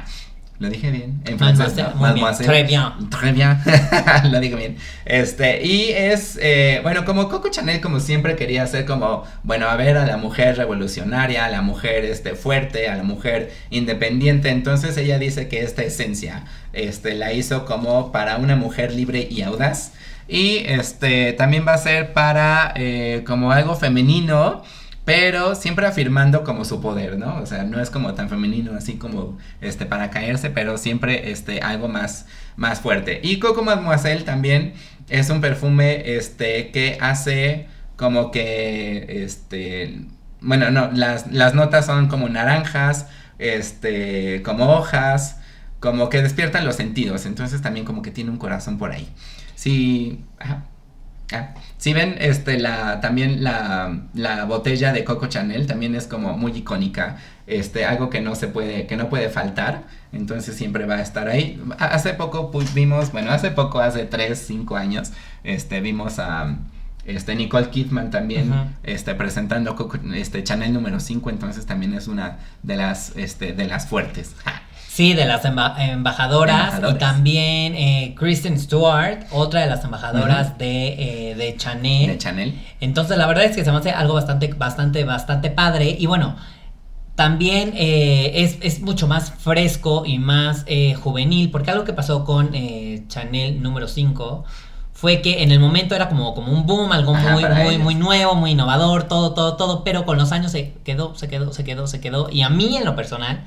Lo 0.61 0.69
dije 0.69 0.91
bien. 0.91 1.23
En 1.25 1.39
francés, 1.39 1.73
Mademoiselle, 1.99 2.47
¿no? 2.47 2.53
très 2.53 2.65
bien. 2.67 3.09
Très 3.09 3.33
bien. 3.33 3.59
Lo 4.31 4.41
dije 4.41 4.57
bien. 4.57 4.77
Este, 5.07 5.67
y 5.67 5.89
es, 5.89 6.39
eh, 6.41 6.81
bueno, 6.83 7.07
como 7.07 7.31
Coco 7.31 7.49
Chanel, 7.49 7.81
como 7.81 7.99
siempre 7.99 8.37
quería 8.37 8.65
hacer 8.65 8.85
como, 8.85 9.25
bueno, 9.43 9.69
a 9.69 9.77
ver 9.77 9.97
a 9.97 10.05
la 10.05 10.19
mujer 10.19 10.59
revolucionaria, 10.59 11.47
a 11.47 11.49
la 11.49 11.63
mujer 11.63 12.05
este, 12.05 12.35
fuerte, 12.35 12.91
a 12.91 12.97
la 12.97 13.05
mujer 13.05 13.51
independiente. 13.71 14.51
Entonces 14.51 14.99
ella 14.99 15.19
dice 15.19 15.49
que 15.49 15.63
esta 15.63 15.83
esencia 15.83 16.45
este, 16.75 17.15
la 17.15 17.33
hizo 17.33 17.65
como 17.65 18.13
para 18.13 18.37
una 18.37 18.55
mujer 18.55 18.93
libre 18.93 19.27
y 19.31 19.41
audaz. 19.41 19.93
Y 20.31 20.59
este, 20.67 21.33
también 21.33 21.67
va 21.67 21.75
a 21.75 21.79
ser 21.79 22.13
para 22.13 22.73
eh, 22.77 23.25
como 23.27 23.51
algo 23.53 23.75
femenino. 23.75 24.63
Pero 25.05 25.57
siempre 25.57 25.87
afirmando 25.87 26.45
como 26.45 26.65
su 26.65 26.81
poder, 26.81 27.19
¿no? 27.19 27.39
O 27.39 27.47
sea, 27.47 27.65
no 27.65 27.81
es 27.81 27.91
como 27.91 28.15
tan 28.15 28.29
femenino 28.29 28.73
así 28.77 28.95
como 28.95 29.39
este 29.61 29.87
para 29.87 30.11
caerse, 30.11 30.51
pero 30.51 30.79
siempre 30.79 31.33
este 31.33 31.61
algo 31.63 31.89
más 31.89 32.27
más 32.57 32.81
fuerte. 32.81 33.19
Y 33.25 33.41
Coco 33.41 33.65
Mademoiselle 33.65 34.23
también 34.23 34.75
es 35.09 35.31
un 35.31 35.41
perfume 35.41 36.15
este 36.17 36.71
que 36.71 36.99
hace 37.01 37.67
como 37.97 38.31
que 38.31 39.25
este 39.25 40.03
bueno, 40.41 40.71
no, 40.71 40.91
las, 40.93 41.33
las 41.33 41.55
notas 41.55 41.87
son 41.87 42.09
como 42.09 42.29
naranjas, 42.29 43.07
este 43.39 44.43
como 44.43 44.71
hojas, 44.77 45.39
como 45.81 46.09
que 46.09 46.23
despiertan 46.23 46.65
los 46.65 46.77
sentidos, 46.77 47.27
entonces 47.27 47.63
también 47.63 47.87
como 47.87 48.03
que 48.03 48.11
tiene 48.11 48.31
un 48.31 48.39
corazón 48.39 48.79
por 48.79 48.93
ahí. 48.93 49.09
Sí, 49.61 50.25
ajá. 50.39 50.63
Ah, 51.33 51.55
si 51.77 51.93
ven, 51.93 52.17
este, 52.19 52.59
la, 52.59 53.01
también 53.01 53.45
la, 53.45 54.01
la 54.15 54.47
botella 54.47 54.93
de 54.95 55.05
Coco 55.05 55.27
Chanel 55.27 55.67
también 55.67 55.95
es 55.95 56.07
como 56.07 56.37
muy 56.37 56.53
icónica, 56.53 57.19
este, 57.47 57.85
algo 57.85 58.09
que 58.09 58.23
no 58.23 58.35
se 58.35 58.49
puede, 58.49 58.87
que 58.87 58.97
no 58.97 59.09
puede 59.11 59.29
faltar, 59.29 59.83
entonces 60.13 60.57
siempre 60.57 60.87
va 60.87 60.95
a 60.97 61.03
estar 61.03 61.29
ahí. 61.29 61.63
Ha- 61.79 61.85
Hace 61.89 62.15
poco 62.15 62.51
vimos, 62.75 63.13
bueno, 63.13 63.31
hace 63.33 63.51
poco, 63.51 63.81
hace 63.81 64.07
3, 64.07 64.37
5 64.39 64.77
años, 64.79 65.13
este, 65.45 65.81
vimos 65.83 66.19
a, 66.19 66.57
este, 67.05 67.35
Nicole 67.37 67.69
Kidman 67.69 68.11
también, 68.11 68.53
este, 68.83 69.15
presentando 69.15 69.77
Coco, 69.77 69.99
este, 70.15 70.43
Chanel 70.43 70.73
número 70.73 70.99
5, 71.01 71.29
entonces 71.31 71.67
también 71.67 71.93
es 71.95 72.09
una 72.09 72.39
de 72.63 72.77
las, 72.77 73.13
este, 73.17 73.53
de 73.53 73.67
las 73.67 73.87
fuertes. 73.87 74.35
Ja. 74.43 74.63
Sí, 74.93 75.15
de 75.15 75.25
las 75.25 75.45
emba- 75.45 75.77
embajadoras, 75.79 76.75
Embajadoras. 76.75 76.97
y 76.97 76.99
también 76.99 77.75
eh, 77.77 78.15
Kristen 78.19 78.59
Stewart, 78.59 79.21
otra 79.31 79.61
de 79.61 79.69
las 79.69 79.85
embajadoras 79.85 80.59
de, 80.59 81.31
eh, 81.31 81.35
de 81.37 81.57
Chanel. 81.57 82.09
De 82.09 82.19
Chanel. 82.19 82.61
Entonces 82.81 83.17
la 83.17 83.27
verdad 83.29 83.45
es 83.45 83.55
que 83.55 83.65
se 83.65 83.71
me 83.71 83.79
hace 83.79 83.93
algo 83.93 84.15
bastante, 84.15 84.49
bastante, 84.53 85.05
bastante 85.05 85.51
padre. 85.51 85.95
Y 85.97 86.07
bueno, 86.07 86.35
también 87.15 87.73
eh, 87.77 88.33
es, 88.43 88.59
es 88.63 88.81
mucho 88.83 89.07
más 89.07 89.31
fresco 89.33 90.03
y 90.07 90.19
más 90.19 90.65
eh, 90.67 90.95
juvenil. 90.95 91.53
Porque 91.53 91.71
algo 91.71 91.85
que 91.85 91.93
pasó 91.93 92.25
con 92.25 92.51
eh, 92.55 93.05
Chanel 93.07 93.63
número 93.63 93.87
5 93.87 94.45
fue 94.93 95.21
que 95.23 95.45
en 95.45 95.53
el 95.53 95.61
momento 95.61 95.95
era 95.95 96.09
como, 96.09 96.35
como 96.35 96.51
un 96.53 96.67
boom, 96.67 96.91
algo 96.91 97.15
Ajá, 97.15 97.35
muy, 97.35 97.45
muy, 97.45 97.69
ellos. 97.75 97.79
muy 97.85 97.95
nuevo, 97.95 98.35
muy 98.35 98.51
innovador, 98.51 99.05
todo, 99.05 99.35
todo, 99.35 99.57
todo. 99.57 99.85
Pero 99.85 100.05
con 100.05 100.19
los 100.19 100.33
años 100.33 100.51
se 100.51 100.75
quedó, 100.85 101.15
se 101.15 101.29
quedó, 101.29 101.53
se 101.53 101.63
quedó, 101.63 101.87
se 101.87 102.01
quedó. 102.01 102.29
Y 102.29 102.43
a 102.43 102.49
mí 102.49 102.77
en 102.77 102.85
lo 102.85 102.97
personal. 102.97 103.45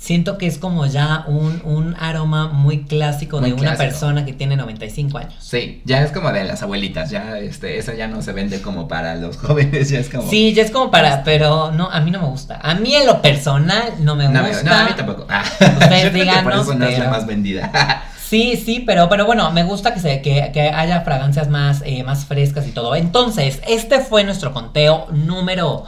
Siento 0.00 0.38
que 0.38 0.46
es 0.46 0.58
como 0.58 0.86
ya 0.86 1.24
un, 1.26 1.60
un 1.64 1.96
aroma 1.98 2.46
muy 2.46 2.84
clásico 2.84 3.40
Muy 3.40 3.50
de 3.50 3.56
una 3.60 3.74
persona 3.74 4.24
que 4.24 4.32
tiene 4.32 4.54
95 4.56 5.18
años. 5.18 5.34
Sí, 5.40 5.82
ya 5.84 6.02
es 6.04 6.12
como 6.12 6.30
de 6.30 6.44
las 6.44 6.62
abuelitas, 6.62 7.10
ya, 7.10 7.36
este, 7.38 7.78
eso 7.78 7.92
ya 7.94 8.06
no 8.06 8.22
se 8.22 8.32
vende 8.32 8.62
como 8.62 8.86
para 8.86 9.16
los 9.16 9.36
jóvenes, 9.38 9.90
ya 9.90 9.98
es 9.98 10.08
como... 10.08 10.30
Sí, 10.30 10.54
ya 10.54 10.62
es 10.62 10.70
como 10.70 10.92
para, 10.92 11.24
pero 11.24 11.72
no, 11.72 11.90
a 11.90 11.98
mí 12.00 12.12
no 12.12 12.20
me 12.20 12.28
gusta. 12.28 12.60
A 12.62 12.74
mí 12.76 12.94
en 12.94 13.06
lo 13.06 13.20
personal 13.20 13.94
no 13.98 14.14
me 14.14 14.28
No, 14.28 14.46
gusta. 14.46 14.62
no, 14.62 14.72
a 14.76 14.84
mí 14.84 14.90
tampoco. 14.96 15.26
Ah, 15.28 15.42
Ustedes 15.44 15.70
yo 15.80 15.88
creo 15.88 16.02
que 16.02 16.10
por 16.10 16.12
díganos, 16.20 16.62
eso 16.68 16.74
no 16.74 16.84
es 16.86 16.92
la 16.92 16.98
pero- 16.98 17.10
más 17.10 17.26
vendida. 17.26 18.04
Sí, 18.28 18.56
sí, 18.62 18.80
pero, 18.86 19.08
pero 19.08 19.24
bueno, 19.24 19.50
me 19.52 19.64
gusta 19.64 19.94
que, 19.94 20.00
se, 20.00 20.20
que, 20.20 20.50
que 20.52 20.60
haya 20.68 21.00
fragancias 21.00 21.48
más, 21.48 21.82
eh, 21.86 22.04
más 22.04 22.26
frescas 22.26 22.68
y 22.68 22.72
todo. 22.72 22.94
Entonces, 22.94 23.62
este 23.66 24.00
fue 24.00 24.22
nuestro 24.22 24.52
conteo 24.52 25.06
número 25.10 25.86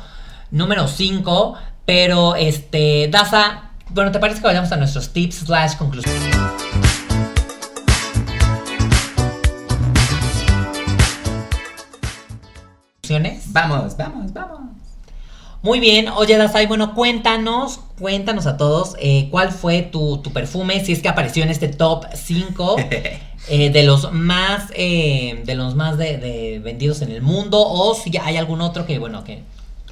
número 0.50 0.88
5. 0.88 1.54
Pero, 1.84 2.36
este, 2.36 3.08
Daza, 3.10 3.69
bueno, 3.92 4.12
¿te 4.12 4.18
parece 4.18 4.40
que 4.40 4.46
vayamos 4.46 4.70
a 4.72 4.76
nuestros 4.76 5.12
tips 5.12 5.36
slash 5.46 5.76
conclusiones? 5.76 6.34
vamos, 13.46 13.96
vamos, 13.96 14.32
vamos. 14.32 14.60
Muy 15.62 15.80
bien, 15.80 16.08
oye 16.08 16.38
Dasai, 16.38 16.66
bueno, 16.66 16.94
cuéntanos, 16.94 17.80
cuéntanos 17.98 18.46
a 18.46 18.56
todos 18.56 18.94
eh, 18.98 19.28
cuál 19.30 19.50
fue 19.52 19.82
tu, 19.82 20.18
tu 20.18 20.32
perfume, 20.32 20.82
si 20.84 20.92
es 20.92 21.02
que 21.02 21.08
apareció 21.08 21.42
en 21.42 21.50
este 21.50 21.68
top 21.68 22.06
5 22.14 22.76
eh, 23.48 23.70
de 23.70 23.82
los 23.82 24.10
más, 24.12 24.70
eh, 24.74 25.42
de 25.44 25.54
los 25.56 25.74
más 25.74 25.98
de, 25.98 26.16
de 26.16 26.60
vendidos 26.60 27.02
en 27.02 27.10
el 27.10 27.20
mundo, 27.20 27.62
o 27.62 27.94
si 27.94 28.16
hay 28.16 28.38
algún 28.38 28.62
otro 28.62 28.86
que, 28.86 28.98
bueno, 28.98 29.22
que 29.22 29.42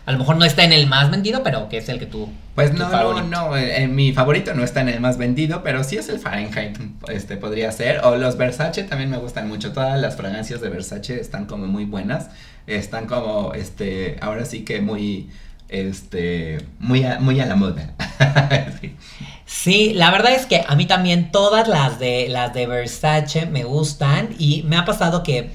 a 0.09 0.13
lo 0.13 0.17
mejor 0.17 0.39
no 0.39 0.47
está 0.47 0.65
en 0.65 0.73
el 0.73 0.87
más 0.87 1.11
vendido, 1.11 1.43
pero 1.43 1.69
que 1.69 1.77
es 1.77 1.89
el 1.91 1.99
que 1.99 2.07
tú... 2.07 2.31
Pues 2.55 2.73
no, 2.73 2.89
no, 2.89 3.23
no, 3.25 3.57
eh, 3.59 3.83
eh, 3.83 3.89
mi 3.89 4.15
favorito 4.15 4.55
no 4.55 4.65
está 4.65 4.81
en 4.81 4.89
el 4.89 5.01
más 5.03 5.19
vendido, 5.19 5.63
pero 5.63 5.85
sí 5.85 5.99
es 5.99 6.09
el 6.09 6.19
Fahrenheit, 6.19 6.79
este 7.09 7.37
podría 7.37 7.71
ser, 7.73 8.01
o 8.03 8.17
los 8.17 8.39
Versace 8.39 8.85
también 8.85 9.11
me 9.11 9.19
gustan 9.19 9.47
mucho, 9.49 9.71
todas 9.75 10.01
las 10.01 10.17
fragancias 10.17 10.63
de 10.63 10.71
Versace 10.71 11.21
están 11.21 11.45
como 11.45 11.67
muy 11.67 11.85
buenas, 11.85 12.31
están 12.67 13.05
como, 13.05 13.53
este, 13.53 14.17
ahora 14.23 14.47
sí 14.47 14.65
que 14.65 14.81
muy, 14.81 15.29
este, 15.69 16.65
muy 16.79 17.05
a, 17.05 17.19
muy 17.19 17.39
a 17.41 17.45
la 17.45 17.57
moda. 17.57 17.93
Sí. 18.81 18.97
Sí, 19.45 19.93
la 19.95 20.11
verdad 20.11 20.33
es 20.33 20.47
que 20.47 20.65
a 20.67 20.75
mí 20.75 20.87
también 20.87 21.31
todas 21.31 21.69
las 21.69 21.99
de 21.99 22.29
las 22.29 22.55
de 22.55 22.67
Versace 22.67 23.45
me 23.45 23.65
gustan 23.65 24.31
y 24.39 24.63
me 24.63 24.77
ha 24.77 24.87
pasado 24.87 25.23
que 25.23 25.51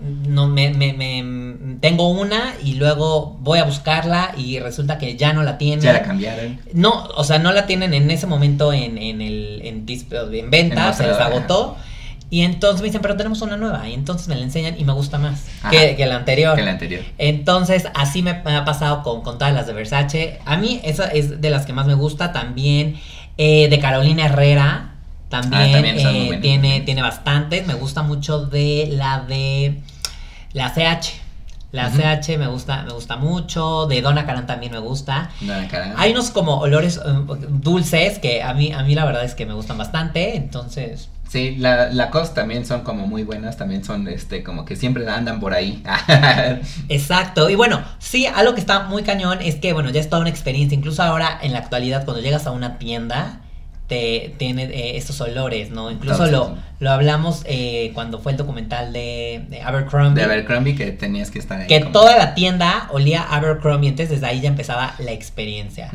no 0.00 0.46
me, 0.48 0.70
me- 0.70 0.92
me- 0.92 1.76
tengo 1.80 2.08
una 2.08 2.54
y 2.62 2.74
luego 2.74 3.36
voy 3.40 3.58
a 3.58 3.64
buscarla 3.64 4.32
y 4.36 4.58
resulta 4.58 4.98
que 4.98 5.16
ya 5.16 5.32
no 5.32 5.42
la 5.42 5.58
tienen. 5.58 5.80
Ya 5.80 5.92
la 5.92 6.02
cambiaron. 6.02 6.60
No, 6.72 7.04
o 7.16 7.24
sea, 7.24 7.38
no 7.38 7.52
la 7.52 7.66
tienen 7.66 7.94
en 7.94 8.10
ese 8.10 8.26
momento 8.26 8.72
en, 8.72 8.98
en 8.98 9.20
el 9.20 9.60
en, 9.64 9.84
en 9.88 10.50
venta, 10.50 10.88
En 10.88 10.94
se 10.94 11.06
les 11.06 11.16
agotó. 11.18 11.76
Y 12.30 12.42
entonces 12.42 12.82
me 12.82 12.88
dicen, 12.88 13.00
pero 13.00 13.16
tenemos 13.16 13.40
una 13.40 13.56
nueva. 13.56 13.88
Y 13.88 13.94
entonces 13.94 14.28
me 14.28 14.36
la 14.36 14.42
enseñan 14.42 14.78
y 14.78 14.84
me 14.84 14.92
gusta 14.92 15.16
más 15.18 15.46
que, 15.70 15.96
que 15.96 16.04
la 16.04 16.16
anterior. 16.16 16.56
Que 16.56 16.62
la 16.62 16.72
anterior. 16.72 17.00
Entonces, 17.16 17.86
así 17.94 18.22
me, 18.22 18.34
me 18.44 18.54
ha 18.54 18.64
pasado 18.66 19.02
con, 19.02 19.22
con 19.22 19.38
todas 19.38 19.54
las 19.54 19.66
de 19.66 19.72
Versace. 19.72 20.38
A 20.44 20.58
mí 20.58 20.78
esa 20.84 21.06
es 21.08 21.40
de 21.40 21.48
las 21.50 21.64
que 21.64 21.72
más 21.72 21.86
me 21.86 21.94
gusta. 21.94 22.32
También 22.32 22.96
eh, 23.38 23.68
de 23.70 23.78
Carolina 23.78 24.26
Herrera. 24.26 24.92
También, 25.28 25.62
Ah, 25.62 25.72
también 25.72 25.98
eh, 25.98 26.38
tiene, 26.40 26.80
tiene 26.80 27.02
bastantes. 27.02 27.66
Me 27.66 27.74
gusta 27.74 28.02
mucho 28.02 28.46
de 28.46 28.88
la 28.92 29.20
de 29.20 29.80
la 30.52 30.72
CH. 30.72 31.20
La. 31.70 31.90
CH 31.90 32.38
me 32.38 32.46
gusta, 32.46 32.82
me 32.84 32.92
gusta 32.92 33.16
mucho. 33.16 33.86
De 33.86 34.00
Donna 34.00 34.24
Karan 34.24 34.46
también 34.46 34.72
me 34.72 34.78
gusta. 34.78 35.30
Cara. 35.70 35.94
Hay 35.98 36.12
unos 36.12 36.30
como 36.30 36.58
olores 36.58 36.96
eh, 36.96 37.00
dulces 37.48 38.18
que 38.18 38.42
a 38.42 38.54
mí, 38.54 38.72
a 38.72 38.82
mí 38.82 38.94
la 38.94 39.04
verdad 39.04 39.24
es 39.24 39.34
que 39.34 39.44
me 39.44 39.52
gustan 39.52 39.76
bastante. 39.76 40.36
Entonces, 40.36 41.10
Sí, 41.28 41.56
la, 41.56 41.92
la 41.92 42.08
COS 42.08 42.32
también 42.32 42.64
son 42.64 42.80
como 42.80 43.06
muy 43.06 43.22
buenas, 43.22 43.58
también 43.58 43.84
son 43.84 44.08
este 44.08 44.42
como 44.42 44.64
que 44.64 44.76
siempre 44.76 45.06
andan 45.10 45.40
por 45.40 45.52
ahí. 45.52 45.82
Exacto, 46.88 47.50
y 47.50 47.54
bueno, 47.54 47.82
sí, 47.98 48.24
algo 48.26 48.54
que 48.54 48.60
está 48.60 48.84
muy 48.84 49.02
cañón 49.02 49.40
es 49.42 49.56
que, 49.56 49.74
bueno, 49.74 49.90
ya 49.90 50.00
es 50.00 50.08
toda 50.08 50.20
una 50.20 50.30
experiencia, 50.30 50.74
incluso 50.74 51.02
ahora 51.02 51.38
en 51.42 51.52
la 51.52 51.58
actualidad 51.58 52.06
cuando 52.06 52.22
llegas 52.22 52.46
a 52.46 52.50
una 52.50 52.78
tienda, 52.78 53.40
te 53.88 54.34
tiene 54.36 54.64
eh, 54.64 54.96
estos 54.98 55.20
olores, 55.20 55.70
¿no? 55.70 55.90
Incluso 55.90 56.26
lo, 56.30 56.56
lo 56.78 56.90
hablamos 56.90 57.42
eh, 57.46 57.90
cuando 57.94 58.18
fue 58.20 58.32
el 58.32 58.38
documental 58.38 58.92
de, 58.92 59.44
de 59.48 59.62
Abercrombie. 59.62 60.14
De 60.14 60.24
Abercrombie 60.24 60.74
que 60.76 60.92
tenías 60.92 61.30
que 61.30 61.38
estar 61.38 61.60
ahí. 61.60 61.66
que 61.66 61.80
como- 61.80 61.92
toda 61.92 62.16
la 62.18 62.34
tienda 62.34 62.86
olía 62.90 63.22
a 63.22 63.36
Abercrombie, 63.36 63.88
entonces 63.88 64.10
desde 64.20 64.26
ahí 64.26 64.40
ya 64.42 64.48
empezaba 64.48 64.94
la 64.98 65.12
experiencia. 65.12 65.90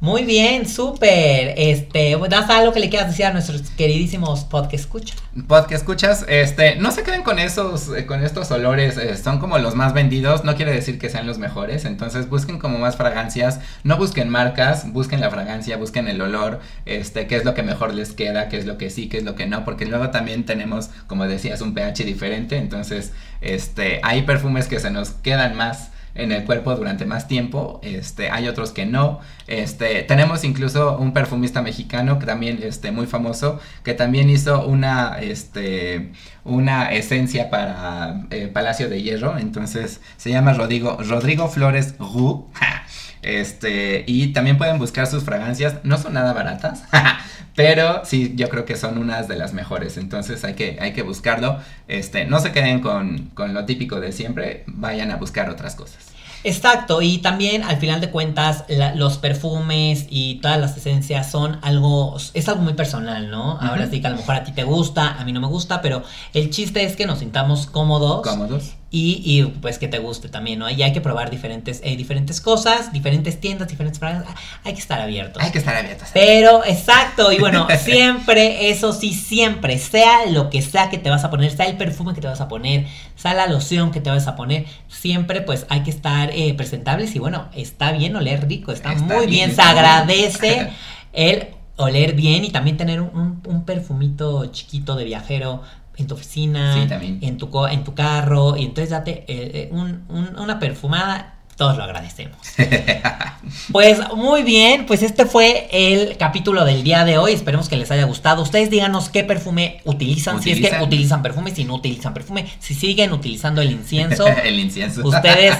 Muy 0.00 0.24
bien, 0.24 0.68
súper. 0.68 1.54
Este, 1.56 2.18
¿das 2.28 2.50
algo 2.50 2.72
que 2.74 2.80
le 2.80 2.90
quieras 2.90 3.08
decir 3.08 3.24
a 3.24 3.32
nuestros 3.32 3.62
queridísimos 3.78 4.44
podcast 4.44 4.84
escucha? 4.84 5.14
Pod 5.48 5.64
que 5.66 5.74
escuchas, 5.74 6.26
este, 6.28 6.76
no 6.76 6.92
se 6.92 7.02
queden 7.02 7.22
con 7.22 7.38
esos, 7.38 7.88
eh, 7.96 8.04
con 8.04 8.22
estos 8.22 8.50
olores, 8.50 8.98
eh, 8.98 9.16
son 9.16 9.38
como 9.38 9.56
los 9.58 9.74
más 9.74 9.94
vendidos, 9.94 10.44
no 10.44 10.54
quiere 10.54 10.72
decir 10.72 10.98
que 10.98 11.08
sean 11.08 11.26
los 11.26 11.38
mejores, 11.38 11.86
entonces 11.86 12.28
busquen 12.28 12.58
como 12.58 12.78
más 12.78 12.96
fragancias, 12.96 13.60
no 13.84 13.96
busquen 13.96 14.28
marcas, 14.28 14.92
busquen 14.92 15.20
la 15.22 15.30
fragancia, 15.30 15.78
busquen 15.78 16.08
el 16.08 16.20
olor, 16.20 16.60
este, 16.84 17.26
qué 17.26 17.36
es 17.36 17.46
lo 17.46 17.54
que 17.54 17.62
mejor 17.62 17.94
les 17.94 18.12
queda, 18.12 18.50
qué 18.50 18.58
es 18.58 18.66
lo 18.66 18.76
que 18.76 18.90
sí, 18.90 19.08
qué 19.08 19.16
es 19.16 19.24
lo 19.24 19.34
que 19.34 19.46
no, 19.46 19.64
porque 19.64 19.86
luego 19.86 20.10
también 20.10 20.44
tenemos, 20.44 20.90
como 21.06 21.26
decías, 21.26 21.62
un 21.62 21.72
pH 21.72 22.04
diferente, 22.04 22.58
entonces, 22.58 23.12
este, 23.40 24.00
hay 24.02 24.22
perfumes 24.22 24.68
que 24.68 24.78
se 24.78 24.90
nos 24.90 25.10
quedan 25.10 25.56
más 25.56 25.90
en 26.18 26.32
el 26.32 26.44
cuerpo 26.44 26.74
durante 26.74 27.04
más 27.04 27.28
tiempo, 27.28 27.80
este, 27.82 28.30
hay 28.30 28.48
otros 28.48 28.70
que 28.70 28.86
no, 28.86 29.20
este, 29.46 30.02
tenemos 30.02 30.44
incluso 30.44 30.96
un 30.98 31.12
perfumista 31.12 31.62
mexicano 31.62 32.18
que 32.18 32.26
también, 32.26 32.60
este, 32.62 32.90
muy 32.90 33.06
famoso, 33.06 33.60
que 33.84 33.94
también 33.94 34.30
hizo 34.30 34.66
una, 34.66 35.18
este, 35.20 36.12
una 36.44 36.92
esencia 36.92 37.50
para 37.50 38.22
eh, 38.30 38.48
Palacio 38.52 38.88
de 38.88 39.02
Hierro, 39.02 39.38
entonces 39.38 40.00
se 40.16 40.30
llama 40.30 40.52
Rodrigo, 40.52 40.98
Rodrigo 41.00 41.48
Flores 41.48 41.94
Roux, 41.98 42.46
este, 43.22 44.04
y 44.06 44.32
también 44.32 44.58
pueden 44.58 44.78
buscar 44.78 45.06
sus 45.06 45.24
fragancias, 45.24 45.76
no 45.82 45.98
son 45.98 46.14
nada 46.14 46.32
baratas, 46.32 46.84
pero 47.56 48.04
sí, 48.04 48.32
yo 48.36 48.48
creo 48.48 48.64
que 48.64 48.76
son 48.76 48.98
unas 48.98 49.28
de 49.28 49.36
las 49.36 49.52
mejores, 49.52 49.96
entonces 49.96 50.44
hay 50.44 50.54
que, 50.54 50.78
hay 50.80 50.92
que 50.92 51.02
buscarlo, 51.02 51.58
este, 51.88 52.24
no 52.26 52.38
se 52.40 52.52
queden 52.52 52.80
con, 52.80 53.30
con 53.34 53.54
lo 53.54 53.64
típico 53.64 54.00
de 54.00 54.12
siempre, 54.12 54.64
vayan 54.66 55.10
a 55.10 55.16
buscar 55.16 55.50
otras 55.50 55.74
cosas. 55.74 56.05
Exacto, 56.46 57.02
y 57.02 57.18
también 57.18 57.64
al 57.64 57.78
final 57.78 58.00
de 58.00 58.10
cuentas 58.10 58.64
la- 58.68 58.94
los 58.94 59.18
perfumes 59.18 60.06
y 60.08 60.36
todas 60.36 60.60
las 60.60 60.76
esencias 60.76 61.28
son 61.28 61.58
algo, 61.62 62.16
es 62.34 62.48
algo 62.48 62.62
muy 62.62 62.74
personal, 62.74 63.30
¿no? 63.30 63.58
Ahora 63.60 63.88
sí 63.90 64.00
que 64.00 64.06
a 64.06 64.10
lo 64.10 64.16
mejor 64.18 64.36
a 64.36 64.44
ti 64.44 64.52
te 64.52 64.62
gusta, 64.62 65.16
a 65.18 65.24
mí 65.24 65.32
no 65.32 65.40
me 65.40 65.48
gusta, 65.48 65.82
pero 65.82 66.04
el 66.34 66.50
chiste 66.50 66.84
es 66.84 66.94
que 66.94 67.04
nos 67.06 67.18
sintamos 67.18 67.66
cómodos 67.66 68.22
¿Cómodos? 68.22 68.74
Y, 68.88 69.20
y, 69.24 69.42
pues 69.44 69.78
que 69.78 69.88
te 69.88 69.98
guste 69.98 70.28
también, 70.28 70.60
¿no? 70.60 70.70
Y 70.70 70.80
hay 70.82 70.92
que 70.92 71.00
probar 71.00 71.28
diferentes, 71.28 71.80
eh, 71.82 71.96
diferentes 71.96 72.40
cosas, 72.40 72.92
diferentes 72.92 73.40
tiendas, 73.40 73.68
diferentes 73.68 73.98
fragancias, 73.98 74.34
hay 74.62 74.74
que 74.74 74.78
estar 74.78 75.00
abiertos. 75.00 75.42
Hay 75.42 75.50
que 75.50 75.58
estar 75.58 75.74
abiertos. 75.74 76.08
Pero, 76.14 76.64
exacto, 76.64 77.32
y 77.32 77.38
bueno, 77.38 77.66
siempre, 77.84 78.70
eso 78.70 78.92
sí, 78.92 79.12
siempre, 79.12 79.78
sea 79.78 80.26
lo 80.26 80.50
que 80.50 80.62
sea 80.62 80.88
que 80.88 80.98
te 80.98 81.10
vas 81.10 81.24
a 81.24 81.30
poner, 81.30 81.50
sea 81.50 81.66
el 81.66 81.76
perfume 81.76 82.14
que 82.14 82.20
te 82.20 82.28
vas 82.28 82.40
a 82.40 82.46
poner, 82.46 82.86
sea 83.16 83.34
la 83.34 83.48
loción 83.48 83.90
que 83.90 84.00
te 84.00 84.08
vas 84.08 84.28
a 84.28 84.36
poner, 84.36 84.66
siempre 84.88 85.40
pues 85.40 85.66
hay 85.68 85.82
que 85.82 85.90
estar 85.90 86.30
eh, 86.32 86.54
presentables 86.54 87.16
y 87.16 87.18
bueno, 87.18 87.48
está 87.56 87.90
bien 87.90 88.14
oler 88.14 88.46
rico, 88.46 88.70
está, 88.70 88.92
Está 88.92 89.04
muy 89.04 89.26
bien, 89.26 89.48
bien, 89.48 89.56
se 89.56 89.62
agradece 89.62 90.70
el 91.12 91.55
oler 91.76 92.14
bien 92.14 92.44
y 92.44 92.50
también 92.50 92.76
tener 92.76 93.00
un, 93.00 93.10
un- 93.16 93.42
un 93.46 93.64
perfumito 93.64 94.46
chiquito 94.46 94.96
de 94.96 95.04
viajero 95.04 95.62
en 95.96 96.06
tu 96.06 96.14
oficina, 96.14 96.74
Sí, 96.82 96.88
también. 96.88 97.18
en 97.22 97.38
tu, 97.38 97.50
co- 97.50 97.68
en 97.68 97.84
tu 97.84 97.94
carro, 97.94 98.56
y 98.56 98.64
entonces 98.64 98.90
date 98.90 99.24
eh, 99.28 99.50
eh, 99.54 99.68
un- 99.72 100.04
un- 100.08 100.38
una 100.38 100.58
perfumada, 100.58 101.34
todos 101.56 101.76
lo 101.76 101.84
agradecemos. 101.84 102.36
Pues 103.70 104.00
muy 104.16 104.42
bien, 104.42 104.86
pues 104.86 105.02
este 105.04 105.24
fue 105.24 105.68
el 105.70 106.16
capítulo 106.16 106.64
del 106.64 106.82
día 106.82 107.04
de 107.04 107.16
hoy. 107.16 107.32
Esperemos 107.32 107.68
que 107.68 107.76
les 107.76 107.90
haya 107.92 108.04
gustado. 108.04 108.42
Ustedes 108.42 108.70
díganos 108.70 109.08
qué 109.08 109.22
perfume 109.22 109.80
utilizan, 109.84 110.42
si 110.42 110.50
es 110.50 110.56
que 110.56 110.62
Utilizan. 110.64 110.82
utilizan 110.82 111.22
perfume, 111.22 111.54
si 111.54 111.64
no 111.64 111.74
utilizan 111.76 112.12
perfume, 112.12 112.46
si 112.58 112.74
siguen 112.74 113.12
utilizando 113.12 113.60
el 113.62 113.70
incienso. 113.70 114.26
El 114.44 114.58
incienso. 114.58 115.02
ustedes, 115.06 115.56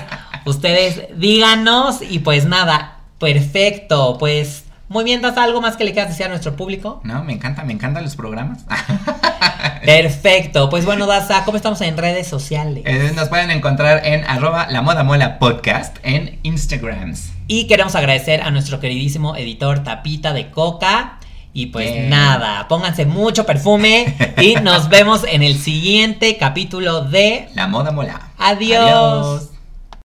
ustedes 0.46 1.02
díganos 1.16 2.00
y 2.02 2.18
pues 2.20 2.44
nada, 2.46 2.98
perfecto. 3.20 4.16
Pues 4.18 4.64
muy 4.88 5.04
bien, 5.04 5.20
¿das 5.20 5.36
algo 5.36 5.60
más 5.60 5.76
que 5.76 5.84
le 5.84 5.92
quieras 5.92 6.10
decir 6.10 6.26
a 6.26 6.28
nuestro 6.28 6.54
público? 6.54 7.00
No, 7.04 7.24
me 7.24 7.32
encanta, 7.32 7.64
me 7.64 7.72
encantan 7.72 8.04
los 8.04 8.14
programas. 8.14 8.64
Perfecto, 9.84 10.70
pues 10.70 10.84
bueno, 10.84 11.06
Daza, 11.06 11.44
¿cómo 11.44 11.56
estamos 11.56 11.80
en 11.80 11.96
redes 11.96 12.26
sociales? 12.26 12.84
Eh, 12.86 13.12
nos 13.14 13.28
pueden 13.28 13.50
encontrar 13.50 14.06
en 14.06 14.24
arroba 14.24 14.66
la 14.70 14.82
moda 14.82 15.02
mola 15.02 15.38
podcast 15.38 15.96
en 16.02 16.38
Instagrams. 16.42 17.30
Y 17.48 17.66
queremos 17.66 17.94
agradecer 17.94 18.42
a 18.42 18.50
nuestro 18.50 18.80
queridísimo 18.80 19.36
editor 19.36 19.84
Tapita 19.84 20.32
de 20.32 20.50
Coca. 20.50 21.18
Y 21.52 21.66
pues 21.66 21.90
Bien. 21.90 22.10
nada, 22.10 22.68
pónganse 22.68 23.06
mucho 23.06 23.46
perfume 23.46 24.14
y 24.42 24.56
nos 24.56 24.88
vemos 24.90 25.24
en 25.26 25.42
el 25.42 25.56
siguiente 25.56 26.36
capítulo 26.36 27.02
de 27.02 27.48
La 27.54 27.66
moda 27.66 27.92
mola. 27.92 28.28
Adiós. 28.36 29.55